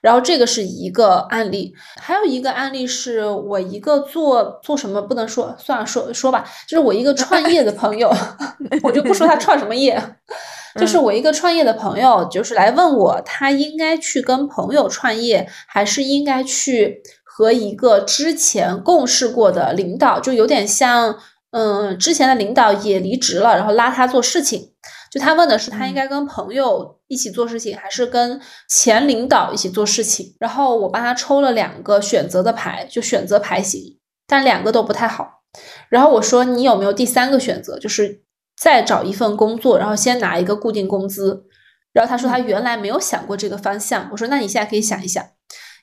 [0.00, 8.08] 然后这个是一个案例，还有一个案例是我一个做做什么不能说，算了说说吧，就是我一个创业的朋友，
[8.84, 10.00] 我就不说他创什么业，
[10.78, 21.18] 就是我一个创业的朋友，就是来问我，他应该去跟朋友创业，还是应该去和一个之前共事过的领导，就有点像，
[21.50, 24.72] 嗯，之前的领导也离职了，然后拉他做事情。
[25.10, 28.38] 就他问的是，他应该跟朋友一起做事情，还是跟
[28.68, 30.36] 前领导一起做事情？
[30.38, 35.42] 然后我帮他抽了两个选择的牌，就选择牌型，但两个都不太好。
[35.88, 38.22] 然后我说，你有没有第三个选择，就是
[38.60, 41.46] 再找一份工作，然后先拿一个固定工资？
[41.94, 44.10] 然后他说他原来没有想过这个方向。
[44.12, 45.24] 我说，那你现在可以想一想，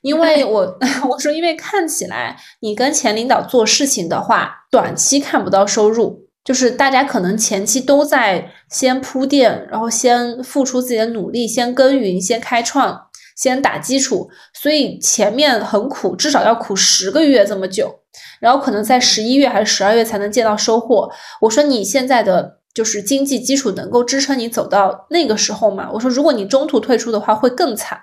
[0.06, 0.78] 因为 我
[1.10, 6.24] 我说，因为看起来你跟前领导做事情的话，短期看不到收入。
[6.44, 18.02] 就是大家可能前期都在先铺垫，然后先付出自己的努力，先耕耘，先开创，先打基础，所以前面很苦，至少要苦十个月这么久，
[18.40, 21.10] 然后可能在十一月还是十二月才能见到收获。
[21.42, 25.90] 我说你现在的就是经济基础能够支撑你走到那个时候吗？
[25.94, 28.00] 我说如果你中途退出的话会更惨。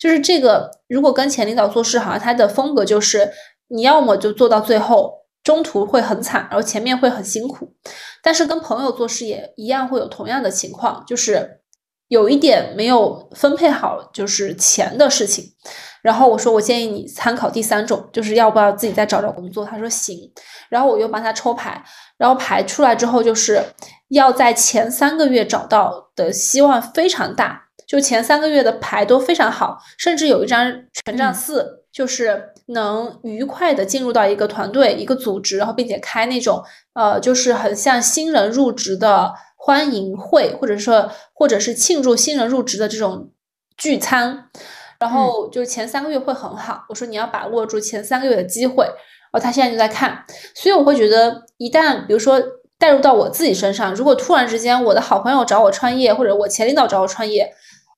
[0.00, 3.30] 就是这个，如果跟前领导做事，好像他的风格就是
[3.68, 5.24] 你要么就做到最后。
[5.44, 7.74] 中途会很惨，然后前面会很辛苦，
[8.22, 11.60] 但是跟朋友做事也一样会有同样的情况，就是
[12.08, 15.44] 有一点没有分配好，就是钱的事情。
[16.00, 19.66] 然后我说我建议你参考第三种，就是要不要自己再找找工作？
[19.66, 20.18] 他说行。
[20.70, 21.84] 然后我又帮他抽牌，
[22.16, 23.62] 然后牌出来之后就是
[24.08, 30.72] 要在前三个月找到的希望非常大，就前三个月的牌都非常好，甚至有一张
[31.04, 32.50] 权杖四，就是。
[32.68, 36.64] 能愉快的进入到一个团队、一个组织，然后并且开那种
[36.94, 43.30] 呃，就是很像新人入职的欢迎会，或者说或者是庆祝新人入职的这种
[43.76, 44.48] 聚餐，
[44.98, 46.86] 然后就是前三个月会很好。
[46.88, 50.24] 我说你要把握住前三个月的机会，然后他现在就在看，
[50.54, 52.42] 所以我会觉得，一旦比如说
[52.78, 57.52] 带入到我自己身上，如果突然之间我的好朋友找我创业，或者我前领导找我创业。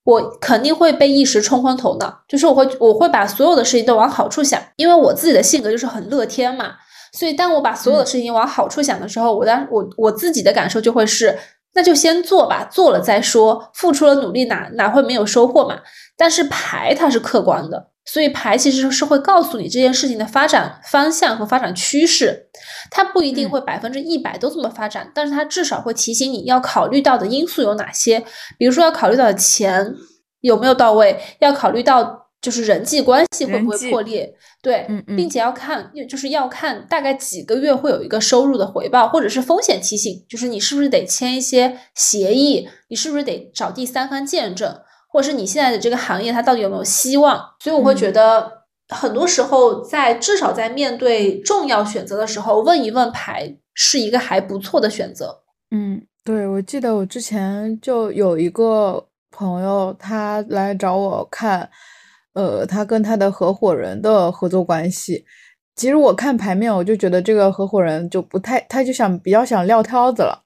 [0.06, 6.74] 我肯定会被一时冲昏头脑，就是我会我会把所有的事情都往好处想，因为我自己的性格就是很乐天嘛，
[7.12, 11.36] 所以当我把所有的事情往好处想的时候，我当我我自己的感受就会是，
[11.74, 15.80] 那就先做吧，做了再说，付出了努力哪哪会没有收获嘛？
[16.16, 17.88] 但是牌它是客观的。
[18.06, 22.48] 所以牌其实是会告诉你这件事情的发展方向和发展趋势，
[22.90, 28.24] 它不一定会百分之一百都这么发展，但是它至少会提醒你要考虑到的因素有哪些，
[28.56, 29.92] 比如说要考虑到的钱
[30.40, 34.32] 有没有到位，要考虑到就是人际关系会不会破裂，
[34.62, 34.86] 对，
[35.16, 44.78] 并且要看就是要看大概几个月会有一个收入的回报，或者是风险提醒，就是你是不是得签一些协议，你是不是得找第三方见证。
[45.16, 47.42] 或者是你现在的这个行业，它到底有没有希望？
[47.58, 48.52] 所以我会觉得，
[48.90, 55.40] 很多时候在至少在面对重要选择的时候，问一问牌是一个还不错的选择。
[55.70, 61.70] 嗯，对，我记得我之前就有一个朋友，他来找我看，
[62.34, 65.24] 呃，他跟他的合伙人的合作关系。
[65.76, 70.42] 其实我看牌面，我就觉得这个合伙人就不太，他就想比较想撂挑子了。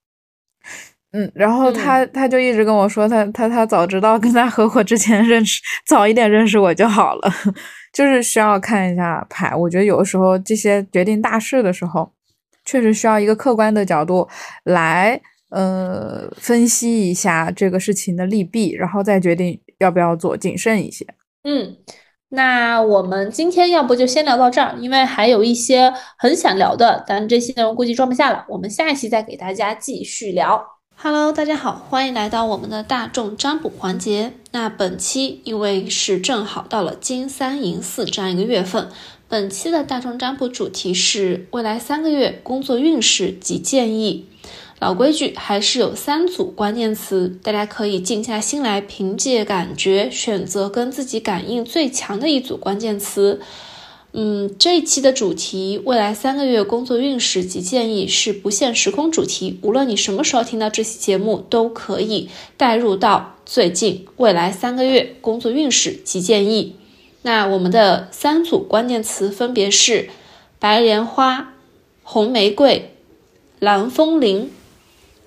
[1.13, 7.33] 嗯，然后他他就一直跟我说，他他他早知道跟他合伙之前认识 早一点认识我就好了，
[7.93, 9.55] 就是需要看一下牌。
[9.57, 12.13] 我觉得有的时候这些决定大事的时候，
[12.65, 14.29] 确实需要一个客观的角度
[14.65, 21.05] 来呃分析一下这个事情的利弊，然后再决定要不要做，谨慎一些。
[21.43, 21.77] 嗯，
[22.29, 30.80] 那我们今天要不就先聊到这儿，因为还有一些很想聊的，但这些内容估计装不下了，我们下一期再给大家继续聊。
[31.03, 34.35] Hello，大家好，欢迎来到我们的大众占卜环节。
[34.51, 38.91] 那本期因为是正好到了金三银四这样一个月份，
[39.27, 44.27] 本期的大众占卜主题是未来三个月工作运势及建议。
[44.79, 53.41] 老规矩，还是有三组关键词，大家可以静下心来，凭借感觉选择跟自己感应最强的一组关键词。
[54.13, 59.61] 嗯，这一期的主题，未来三个月工作运势及建议是不限时空主题。
[59.63, 66.75] 无论你什么时候听到这期节目，都可以带入到最近未来三个月工作运势及建议。
[67.23, 70.11] 那我们的三组关键词分别是
[70.59, 71.55] 白莲花、
[72.03, 72.95] 红玫瑰、
[73.61, 74.51] 蓝风铃，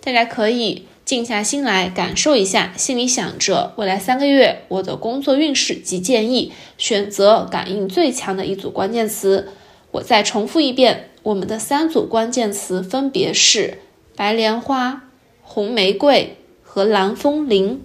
[0.04, 0.84] 大家可以。
[1.06, 9.50] 静下心来感受一下，心里想着未来三个月我的工作运势及建议，选择感应最强的一组关键词。
[9.92, 13.80] 我再重复一遍，我们的三组关键词分别是
[14.16, 15.10] 白莲花、
[15.42, 17.82] 红玫瑰和蓝风铃。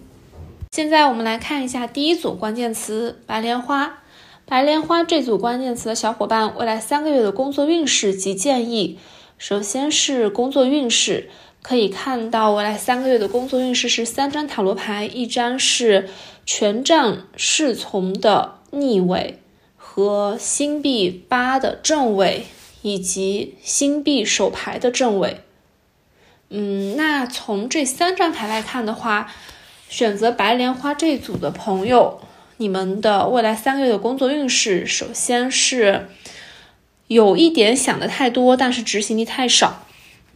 [0.70, 3.98] 现在我们来看一下第一组关键词白莲花。
[4.46, 8.98] 白莲花这组关键词的小伙伴，未来三个月的工作运势及建议，
[9.36, 11.28] 首先是工作运势。
[11.60, 16.08] 可以看到，未来三个月的工作运势是三张塔罗牌，一张是
[16.46, 19.38] 权杖侍从的逆位
[19.76, 22.46] 和星币八的正位，
[22.82, 25.40] 以及星币手牌的正位。
[26.48, 29.30] 嗯，那从这三张牌来看的话，
[29.90, 32.20] 选择白莲花这组的朋友，
[32.56, 36.08] 你们的未来三个月的工作运势，首先是
[37.08, 39.84] 有一点想的太多，但是执行力太少。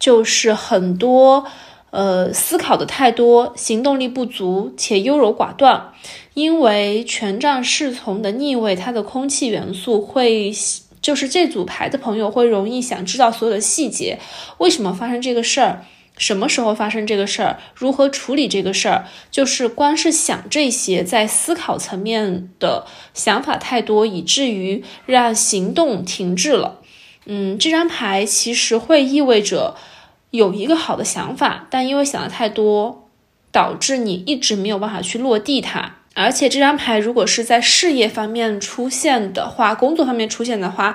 [0.03, 1.47] 就是很多，
[1.91, 5.93] 呃，思考的太多，行动力不足且优柔寡断。
[6.35, 10.53] 因为权杖侍从的逆位，它的空气元素会，
[11.01, 14.19] 就是这组牌的朋友会容易想知道所有的细节，
[14.59, 15.85] 为什么发生这个事儿，
[16.19, 26.81] 什么时候发生这个事儿，如何处理这个事儿，就是光是想这些，在思考层面的想法太多，以至于让行动停滞了。
[27.27, 29.77] 嗯，这张牌其实会意味着。
[30.33, 33.09] 有一个好的想法，但因为想的太多，
[33.53, 35.97] 导致你一直没有办法去落地它。
[36.15, 40.95] 而且这张牌如果是在事业方面出现的话，工作方面出现的话，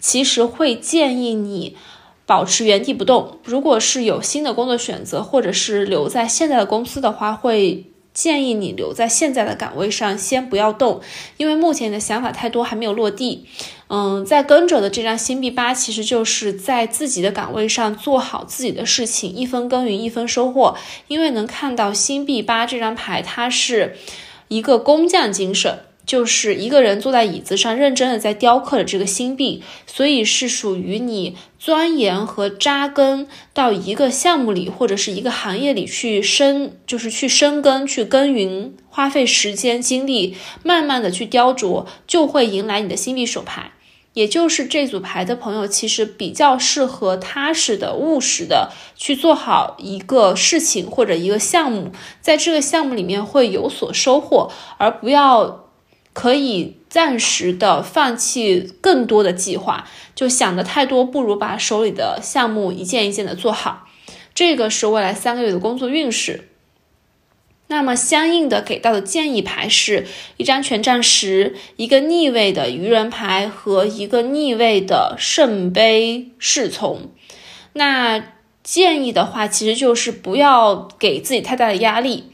[0.00, 1.76] 其实会建议你
[2.24, 3.38] 保持原地不动。
[3.44, 7.84] 如果是有新的工作选择，或者是留在现在的公司的话，会。
[8.16, 11.02] 建议你留在现在的岗位上，先不要动，
[11.36, 13.46] 因为目前你的想法太多，还没有落地。
[13.88, 20.74] 嗯，在跟着的这张星币八，其实就是在自己的岗位上做好自己的事情，一分耕耘一分收获。
[21.08, 23.98] 因为能看到星币八这张牌，它是
[24.48, 25.80] 一个工匠精神。
[26.06, 43.72] 就是一个人坐在椅子上，认真的在雕刻着这个心币，所以是属于你钻研和扎根到一个项目里或者是一个行业里去深，就是去深耕、去耕耘，花费时间精力，慢慢的去雕琢，就会迎来你的心币手牌。
[44.12, 51.90] 也就是这组牌的朋友，其实比较适合踏实的、务实的去做好一个事情或者一个项目，
[52.20, 55.65] 在这个项目里面会有所收获，而不要。
[56.16, 63.86] 可以暂时的放弃更多的计划，就想的太多，不如把手里的项目一件一件的做好。
[64.34, 66.48] 这个是未来三个月的工作运势。
[67.66, 70.06] 那么相应的给到的建议牌是
[70.38, 77.10] 一张权杖十，一个逆位的愚人牌和一个逆位的圣杯侍从。
[77.74, 82.32] 那建议的话，其实就是不要给自己太大的压力。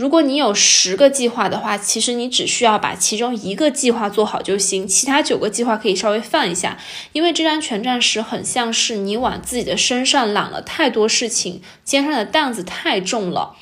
[0.00, 6.78] 如果你有十个计划的话，其实你只需要把其中一个计划做好就行，其他九个计划可以稍微放一下。
[7.12, 13.54] 因为这张权杖十很像是你往自己的身上揽了太多事情，肩上的担子太重了，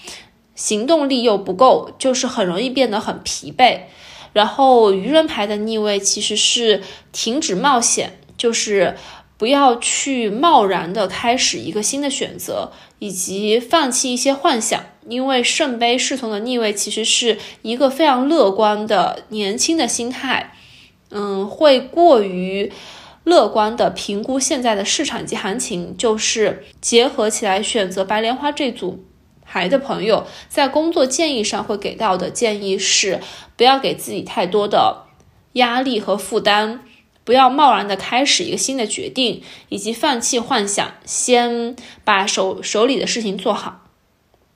[0.54, 3.80] 行动力又不够，就是很容易变得很疲惫。
[4.32, 8.96] 然后愚人牌的逆位其实是停止冒险，就是
[9.36, 14.82] 不要去贸然的开始一个新的选择，以及放弃一些幻想。
[15.08, 20.52] 因为圣杯侍从的逆位其实是一个非常乐观的年轻的心态，
[21.10, 22.70] 嗯，会过于
[23.24, 29.02] 乐观的评估现在的市场及行情，就是结合起来选择白莲花这组
[29.42, 33.20] 牌的朋友，在工作建议上会给到的建议是，
[33.56, 35.06] 不要给自己太多的
[35.54, 36.82] 压力和负担，
[37.28, 43.84] 不要贸然的开始一个新的决定，以及放弃幻想，先把手手里的事情做好。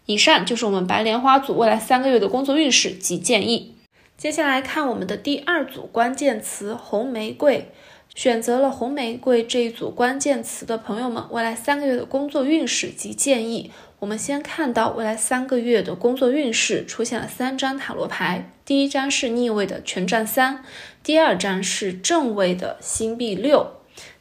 [0.07, 3.75] 以上就是我们白莲花组未来三个月的工作运势及建议。
[4.17, 7.71] 接下来看我们的第二组关键词红玫瑰，
[8.15, 13.71] 选择了红玫瑰这一组关键词的朋友们，未来三个月的工作运势及建议。
[13.99, 20.65] 我们先看到未来三个月的工作运势出现了三张塔罗牌，第一张是逆位的权杖三，
[21.03, 23.73] 第二张是正位的星币六，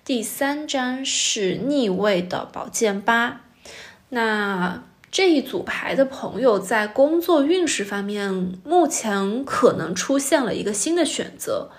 [0.04, 3.42] 第三张是逆位的宝剑八。
[4.10, 11.70] 那这一组牌的朋友在工作运势方面，目前可能出现了一个新的选择，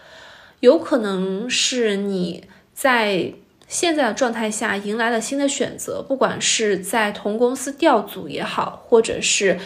[0.60, 3.32] 有可能是你在
[3.66, 9.58] 现在的状态下迎来了新的选择，不管是在同公司调组也好，或者是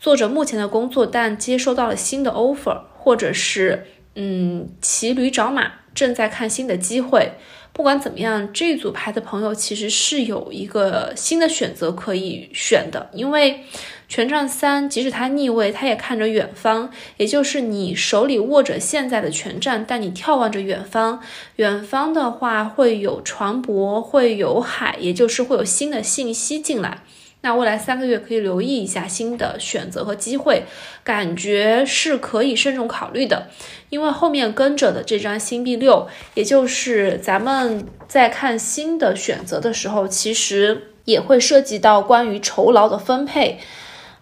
[0.00, 7.32] 做着目前的工作，但接收到了新的 offer，或者是嗯骑驴找马，正在看新的机会。
[7.74, 13.64] 不管怎么样，这组牌的朋友其实是有一个新的选择可以选的，因为
[14.08, 21.22] 权杖三即使它逆位，它也看着远方，也就是你手里握着现在的权杖，但你眺望着远方，
[21.56, 26.98] 远方的话会有船舶，会有海，也就是会有新的信息进来。
[27.44, 30.62] 那未来三个月可以留意一下新的选择和机会，
[31.02, 33.48] 感觉是可以慎重考虑的，
[33.90, 43.58] 因为后面跟着的这张星币六，也就是咱们在看新的选择的时候，其实也会涉及到关于酬劳的分配，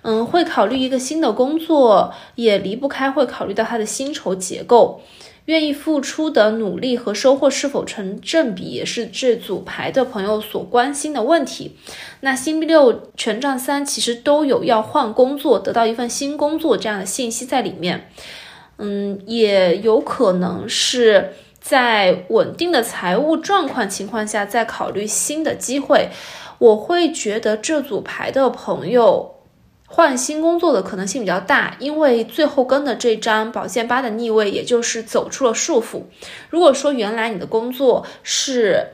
[0.01, 5.03] 嗯，会考虑一个新的工作，也离不开会考虑到它的薪酬结构。
[5.51, 11.77] 愿意付出的努力和收获是否成正比，也是这组牌的朋友所关心的问题。
[12.21, 18.09] 那星币六、权杖三其实都有要换工作、得到一份新工作这样的信息在里面。
[18.79, 26.11] 嗯，也有可能是在稳定的财务状况情况下再考虑新的机会。
[26.59, 29.40] 我会觉得这组牌的朋友。
[29.93, 36.05] 换新工作的可能性比较大，因为最后跟的这张宝剑八的逆位，也就是走出了束缚。
[36.49, 38.87] 如果说原来你的工作是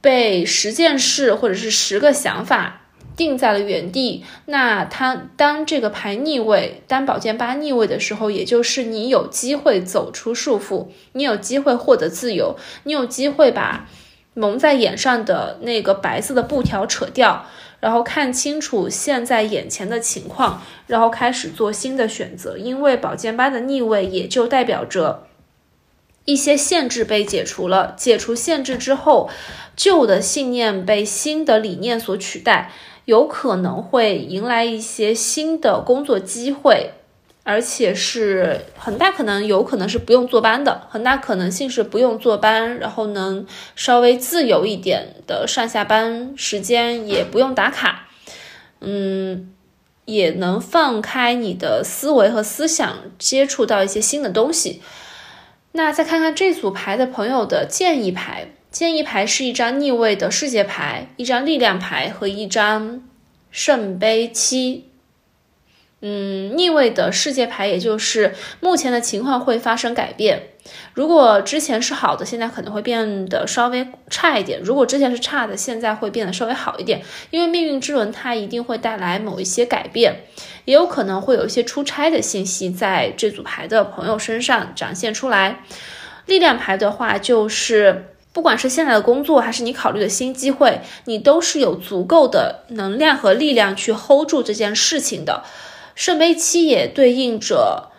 [0.00, 13.86] 被十件事或者是十个想法定在了原地，那它当这个牌逆位，当宝剑八逆位的时候，也就是你有机会走出束缚，你有机会获得自由，你有机会把
[14.32, 17.44] 蒙在眼上的那个白色的布条扯掉。
[17.80, 22.56] 然后看清楚现在眼前的情况，然后开始做新的选择。
[22.58, 25.26] 因为宝剑八的逆位，也就代表着
[26.26, 27.94] 一些限制被解除了。
[27.96, 29.30] 解除限制之后，
[29.74, 32.70] 旧的信念被新的理念所取代，
[33.06, 36.92] 有可能会迎来一些新的工作机会。
[37.50, 43.44] 而且是很大可能，有可能是不用坐班的，很大可能性是不用坐班，然后能
[43.74, 48.06] 稍微自由一点的上下班时间，也不用打卡，
[48.80, 49.52] 嗯，
[50.04, 54.80] 也能放开你的思维和思想，接触到一些新的东西。
[55.72, 63.02] 那再看看这组牌的朋友的建议牌，建议牌是一张逆位的世界牌，一张力量牌和一张
[63.50, 64.89] 圣杯七。
[66.02, 70.48] 嗯，逆位的世界牌，也就是目前的情况会发生改变。
[70.94, 77.02] 如果之前是好的，现在可能会变得稍微差一点；如果之前是差的，现在会变得稍微好一点。
[77.30, 80.24] 因为命运之轮它一定会带来某一些改变，
[80.64, 85.64] 也有可能会有一些出差的信息在这组牌的朋友身上展现出来。
[86.26, 95.44] 力量牌的话，就是不管是现在的工作，还是你考虑的新机会，你都是有足够的能量和力量去 hold 住这件事情的。
[96.00, 97.90] 圣杯七也对应着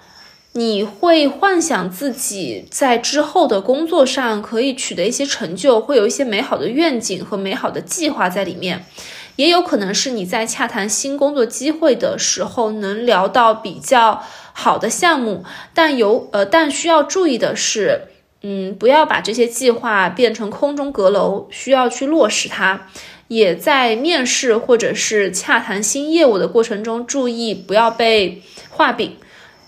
[0.53, 8.87] 你会幻想自己在之后的工作上可以取得一些成就，会有一些美好的愿景和美好的计划在里面。
[9.35, 15.43] 也有可能是你在洽谈新工作机会的时候能聊到比较好的项目，
[15.75, 18.07] 但有呃，但需要注意的是，
[18.41, 22.87] 嗯，不要把这些计划变成空中阁楼，需要去落实它。
[23.31, 29.15] 也在面试或者是洽谈新业务的过程中，注意不要被画饼。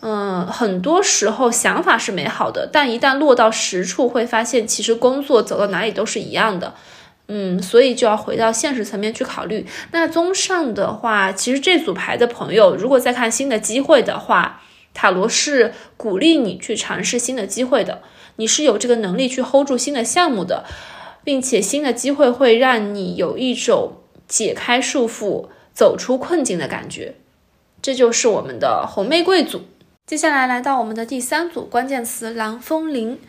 [0.02, 6.74] 嗯，很多时候想法是美好的，但一旦落到实处，会发现其实工作走到哪里都是一样的。
[7.30, 9.66] 嗯，所以就要回到现实层面去考虑。
[9.92, 14.62] 那综上的话，其实这组牌的朋友，如果在看新的机会的话，
[14.94, 18.02] 塔罗是鼓励你去尝试新的机会的，
[18.36, 20.66] 你是有这个能力去 hold 住新的项目的。
[21.24, 23.94] 并且新的机会会让你有一种
[24.28, 27.16] 解开束缚、走出困境的感觉，
[27.82, 29.62] 这就是我们的红玫瑰组。
[30.06, 33.20] 接下来来到我们的第三组关键词蓝风铃。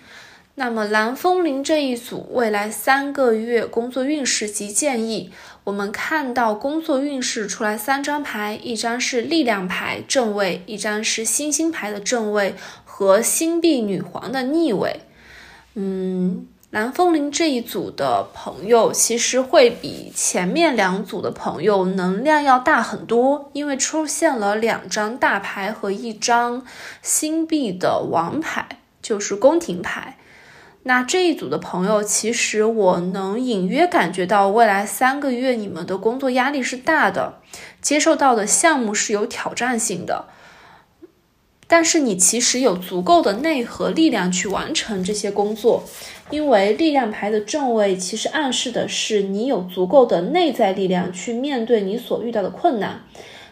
[0.57, 5.33] 那么蓝风铃这一组未来三个月工作运势及建议，
[5.65, 12.55] 我们看到工作运势出来三张牌，一张是力量牌正位，一张是星星牌的正位。
[12.97, 15.01] 和星币女皇的逆位。
[15.75, 26.67] 嗯，蓝风铃这一组的朋友其实会比前面两组的朋友能量要大很多，因为出现了两张大牌和一张
[27.01, 30.19] 星币的王牌，就是宫廷牌。
[30.83, 37.35] 那这一组的朋友，其实我能隐约感觉到，未来三个月你们的工作压力是大的，
[37.81, 40.25] 接受到的项目是有挑战性的。
[41.67, 45.85] 但是你其实有足够的内核力量去完成这些工作，
[46.31, 53.03] 因为力量牌的正位其实暗示的是你有足够的内在力量去面对你所遇到的困难。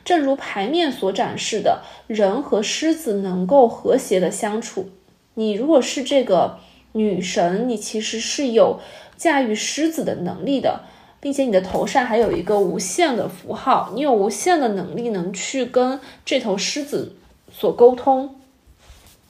[0.04, 4.90] 正如牌面所展示的，人和狮子能够和谐的相处。
[5.34, 6.58] 你如果是这个。
[6.94, 8.78] 女神，你其实是有
[9.16, 10.82] 驾驭狮子的能力的，
[11.20, 17.16] 并且你的头上还有一个无限的符号，你有无限的能力能去跟这头狮子
[17.52, 18.34] 所沟通。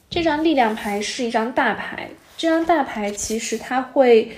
[0.09, 4.31] 这张力量牌是一张大牌，这张大牌其实它会，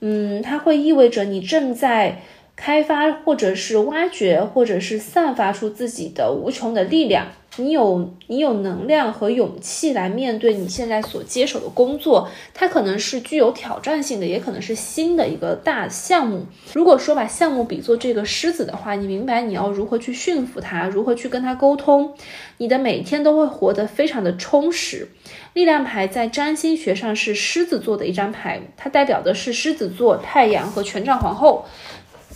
[0.00, 2.22] 嗯，它会意味着你正在
[2.56, 7.28] 开发，或者是挖掘，或者是散发出自己的无穷的力量。
[7.56, 16.46] 你有你有能量和勇气来面对你现在所接手的工作，它可能是具有挑战性的，也可能是新的一个大项目。
[16.72, 22.14] 如果说把项目比作这个狮子的话，你明白你要如何去驯服它，如何去跟它沟通，
[22.58, 25.08] 你的每天都会活得非常的充实。
[25.52, 31.64] 力量牌在占星学上是狮子座的一张牌，它代表的是狮子座、太阳和权杖皇后。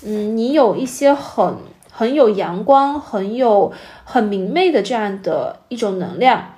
[0.04, 1.56] 嗯，你有一些很。
[1.98, 3.72] 很有阳光，很有
[4.04, 6.54] 很明媚的这样的一种能量，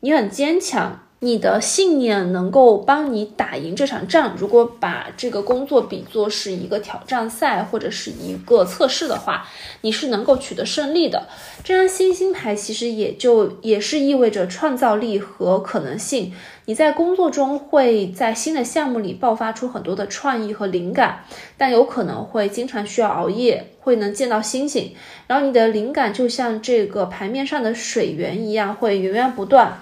[0.00, 0.98] 你很坚强。
[1.22, 4.34] 你的信念能够帮你打赢这场仗。
[4.38, 9.46] 如果把这个工作比作是一个挑战赛或者是一个测试的话，
[9.82, 11.28] 你是能够取得胜利的。
[11.62, 16.32] 这张星星牌其实也就也是意味着创造力和可能性。
[16.64, 21.24] 你在工作中会在新的项目里爆发出很多的创意和灵感，
[21.58, 24.94] 但有可能会经常需要熬夜，会能见到星星。
[25.26, 29.80] 然后你的灵感就像这个牌面上的水源一样，会源源不断。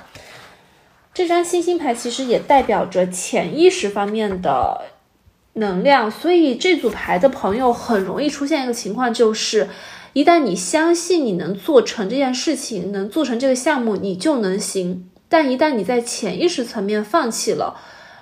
[1.18, 4.82] 这张星星牌其实也代表着潜意识方面的
[5.54, 9.68] 能量，所以这组牌的朋友很容易出现一个情况，就是
[10.12, 17.80] 一旦你相信你能做成这件事情，能做成这个项目，你就能行；但一旦你在潜意识层面放弃了，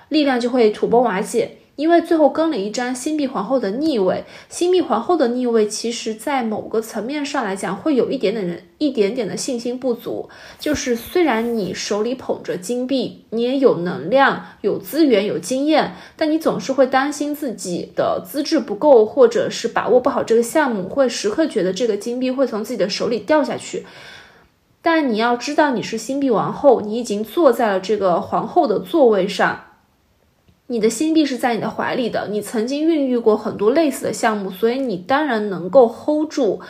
[0.09, 1.59] 力量就会土崩瓦解。
[1.77, 10.31] 因为最后跟了一张星币皇后的逆位，星币皇后的逆位，其实在某个层面上来讲，会有一点点的、一点点的信心不足。
[10.59, 23.85] 就是虽然你手里捧着金币，你也有能量、有资源、有经验，但你总是会担心自己的资质不够，或者是把握不好这个项目，会时刻觉得这个金币会从自己的手里掉下去。
[24.81, 29.61] 但你要知道，你是星币王后，你已经坐在了这个皇后的座位上。
[30.69, 36.61] 你的心币是在你的怀里的，你曾经孕育过很多类似的项目，所以你当然能够 hold 住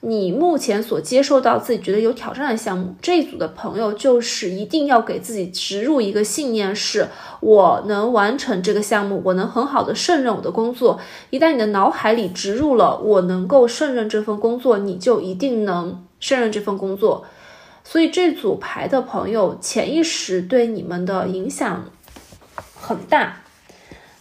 [0.00, 2.94] 你目前所接受到自己觉得有挑战的项目。
[3.00, 7.08] 这一组的朋友就是一定要给自己植入一个信念，是
[7.40, 10.98] 我能完成这个项目，我能很好的胜任我的工作。
[11.30, 17.24] 一旦你的脑海里植入了我能够胜任这份工作，你就一定能胜任这份工作。
[17.84, 21.84] 所以这组牌的朋友潜意识对你们的影响。
[22.86, 23.42] 很大，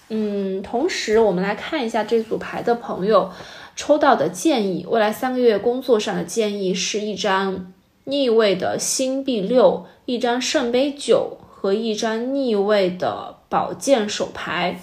[0.09, 3.32] 嗯，同时我们来看一下这组牌的朋友
[3.76, 7.72] 抽到的建议，未来三个月工作上的建议是一张
[8.05, 14.80] 逆位的星币六，一张圣杯九和一张逆位的宝剑手牌，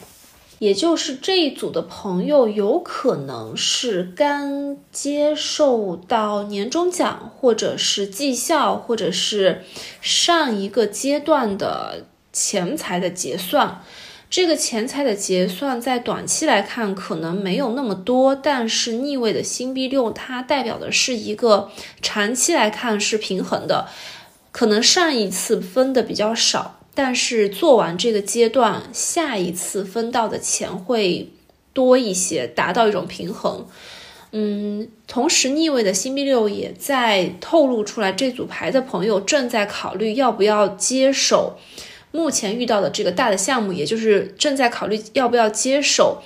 [0.60, 9.64] 也就是这一组的朋友有可能是刚接受到年终奖，或者是绩效，或者是
[10.00, 12.04] 上一个阶段的。
[12.32, 13.82] 钱财的结算，
[14.30, 21.70] 这个钱财的结算在短期来看可能没有那么多，但是逆位的星币六，它代表的是一个
[22.00, 23.88] 长期来看是平衡的，
[24.50, 31.30] 可能上一次分的比较少，但是做完这个阶段，下一次分到的钱会
[31.74, 33.66] 多一些，达到一种平衡。
[34.34, 41.58] 嗯，同时逆位的星币六也在透露出来，这组牌的朋友正在考虑要不要接手。
[42.12, 46.22] 目前遇到的这个大的项目，也就是正在考虑要不要接手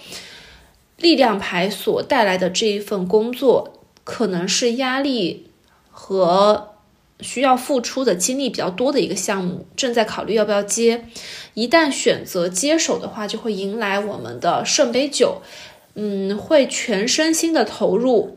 [0.98, 3.72] 力量牌所带来的这一份工作，
[4.04, 5.46] 可能是压力
[5.90, 6.74] 和
[7.20, 11.06] 需要付出的精力比较多的一个项目，正在考虑要不要接。
[11.54, 15.40] 一旦选择接手的话，就会迎来我们的圣杯九，
[15.94, 18.36] 嗯，会全身心的投入，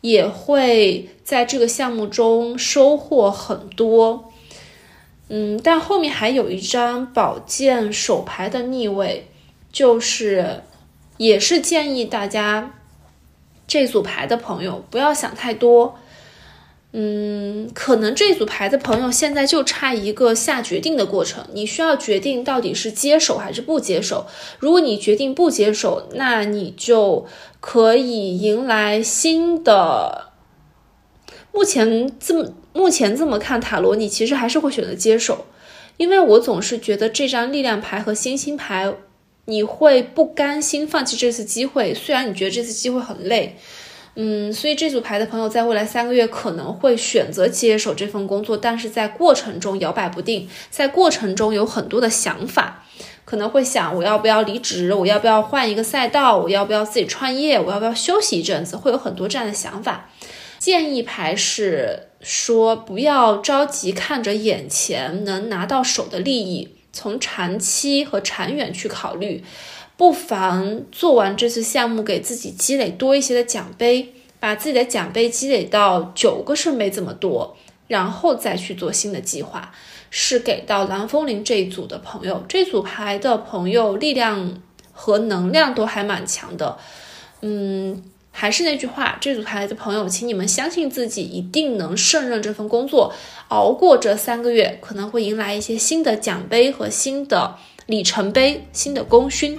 [0.00, 4.25] 也会在这个项目中收获很多。
[5.28, 9.28] 嗯，但后面还有一张宝剑手牌的逆位，
[9.72, 10.62] 就是
[11.16, 12.74] 也是建议大家
[13.66, 15.98] 这组牌的朋友不要想太多。
[16.98, 24.26] 嗯，可能这组牌的朋友现在就差一个下决定的过程，你需要决定到底是接手还是不接手。
[24.60, 27.26] 如果你决定不接手，那你就
[27.60, 30.28] 可以迎来新的。
[31.52, 35.46] 目前这么目前这么看塔罗，你其实还是会选择接手，
[35.96, 38.92] 因为我总是觉得这张力量牌和星星牌，
[39.46, 43.56] 你会不甘心放弃这次机会，虽然你觉得这次机会很累。
[44.18, 52.82] 嗯，所以这组牌的朋友在未来三个月可能会选择接手这份工作，但是在过程中摇摆不定，在过程中有很多的想法，
[53.26, 60.08] 可能会想我要不要离职，我要不要换一个赛道，我要不要自己创业，我要不要休息一阵子，会有很多这样的想法。
[60.58, 69.44] 建议牌是说不要着急看着眼前能拿到手的利益，从长期和长远去考虑。
[69.96, 77.56] 不妨做完这次项目，给自己积累多一些的奖杯，把自己的奖杯积累到九个圣杯这么多，
[77.86, 79.72] 然后再去做新的计划。
[80.10, 84.60] 是给到蓝风铃这一组的朋友，这组牌的朋友力量
[84.90, 86.76] 和能量都还蛮强的。
[87.42, 88.02] 嗯，
[88.38, 93.10] 还是那句话，这组牌的朋友，请你们相信自己一定能胜任这份工作，
[93.48, 97.56] 熬过这三个月，可能会迎来一些新的奖杯和新的
[97.86, 99.58] 里程碑、新的功勋。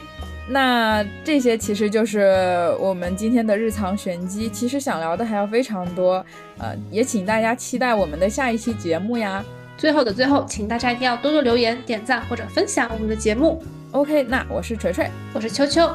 [0.50, 4.48] 那这些其实就是我们今天的日常玄机。
[4.48, 6.24] 其实想聊的还要非常多，
[6.60, 9.44] 呃，也请大家期待我们的下一期节目呀。
[9.76, 13.62] 最后的最后，请大家一定要多多留言、点赞或者分享我们的节目。
[13.92, 15.90] OK，那我是锤锤，我是秋秋，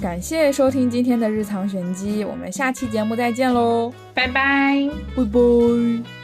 [0.00, 6.19] 感谢收听今天的日常玄机，我们下期节目再见喽，拜拜，拜拜。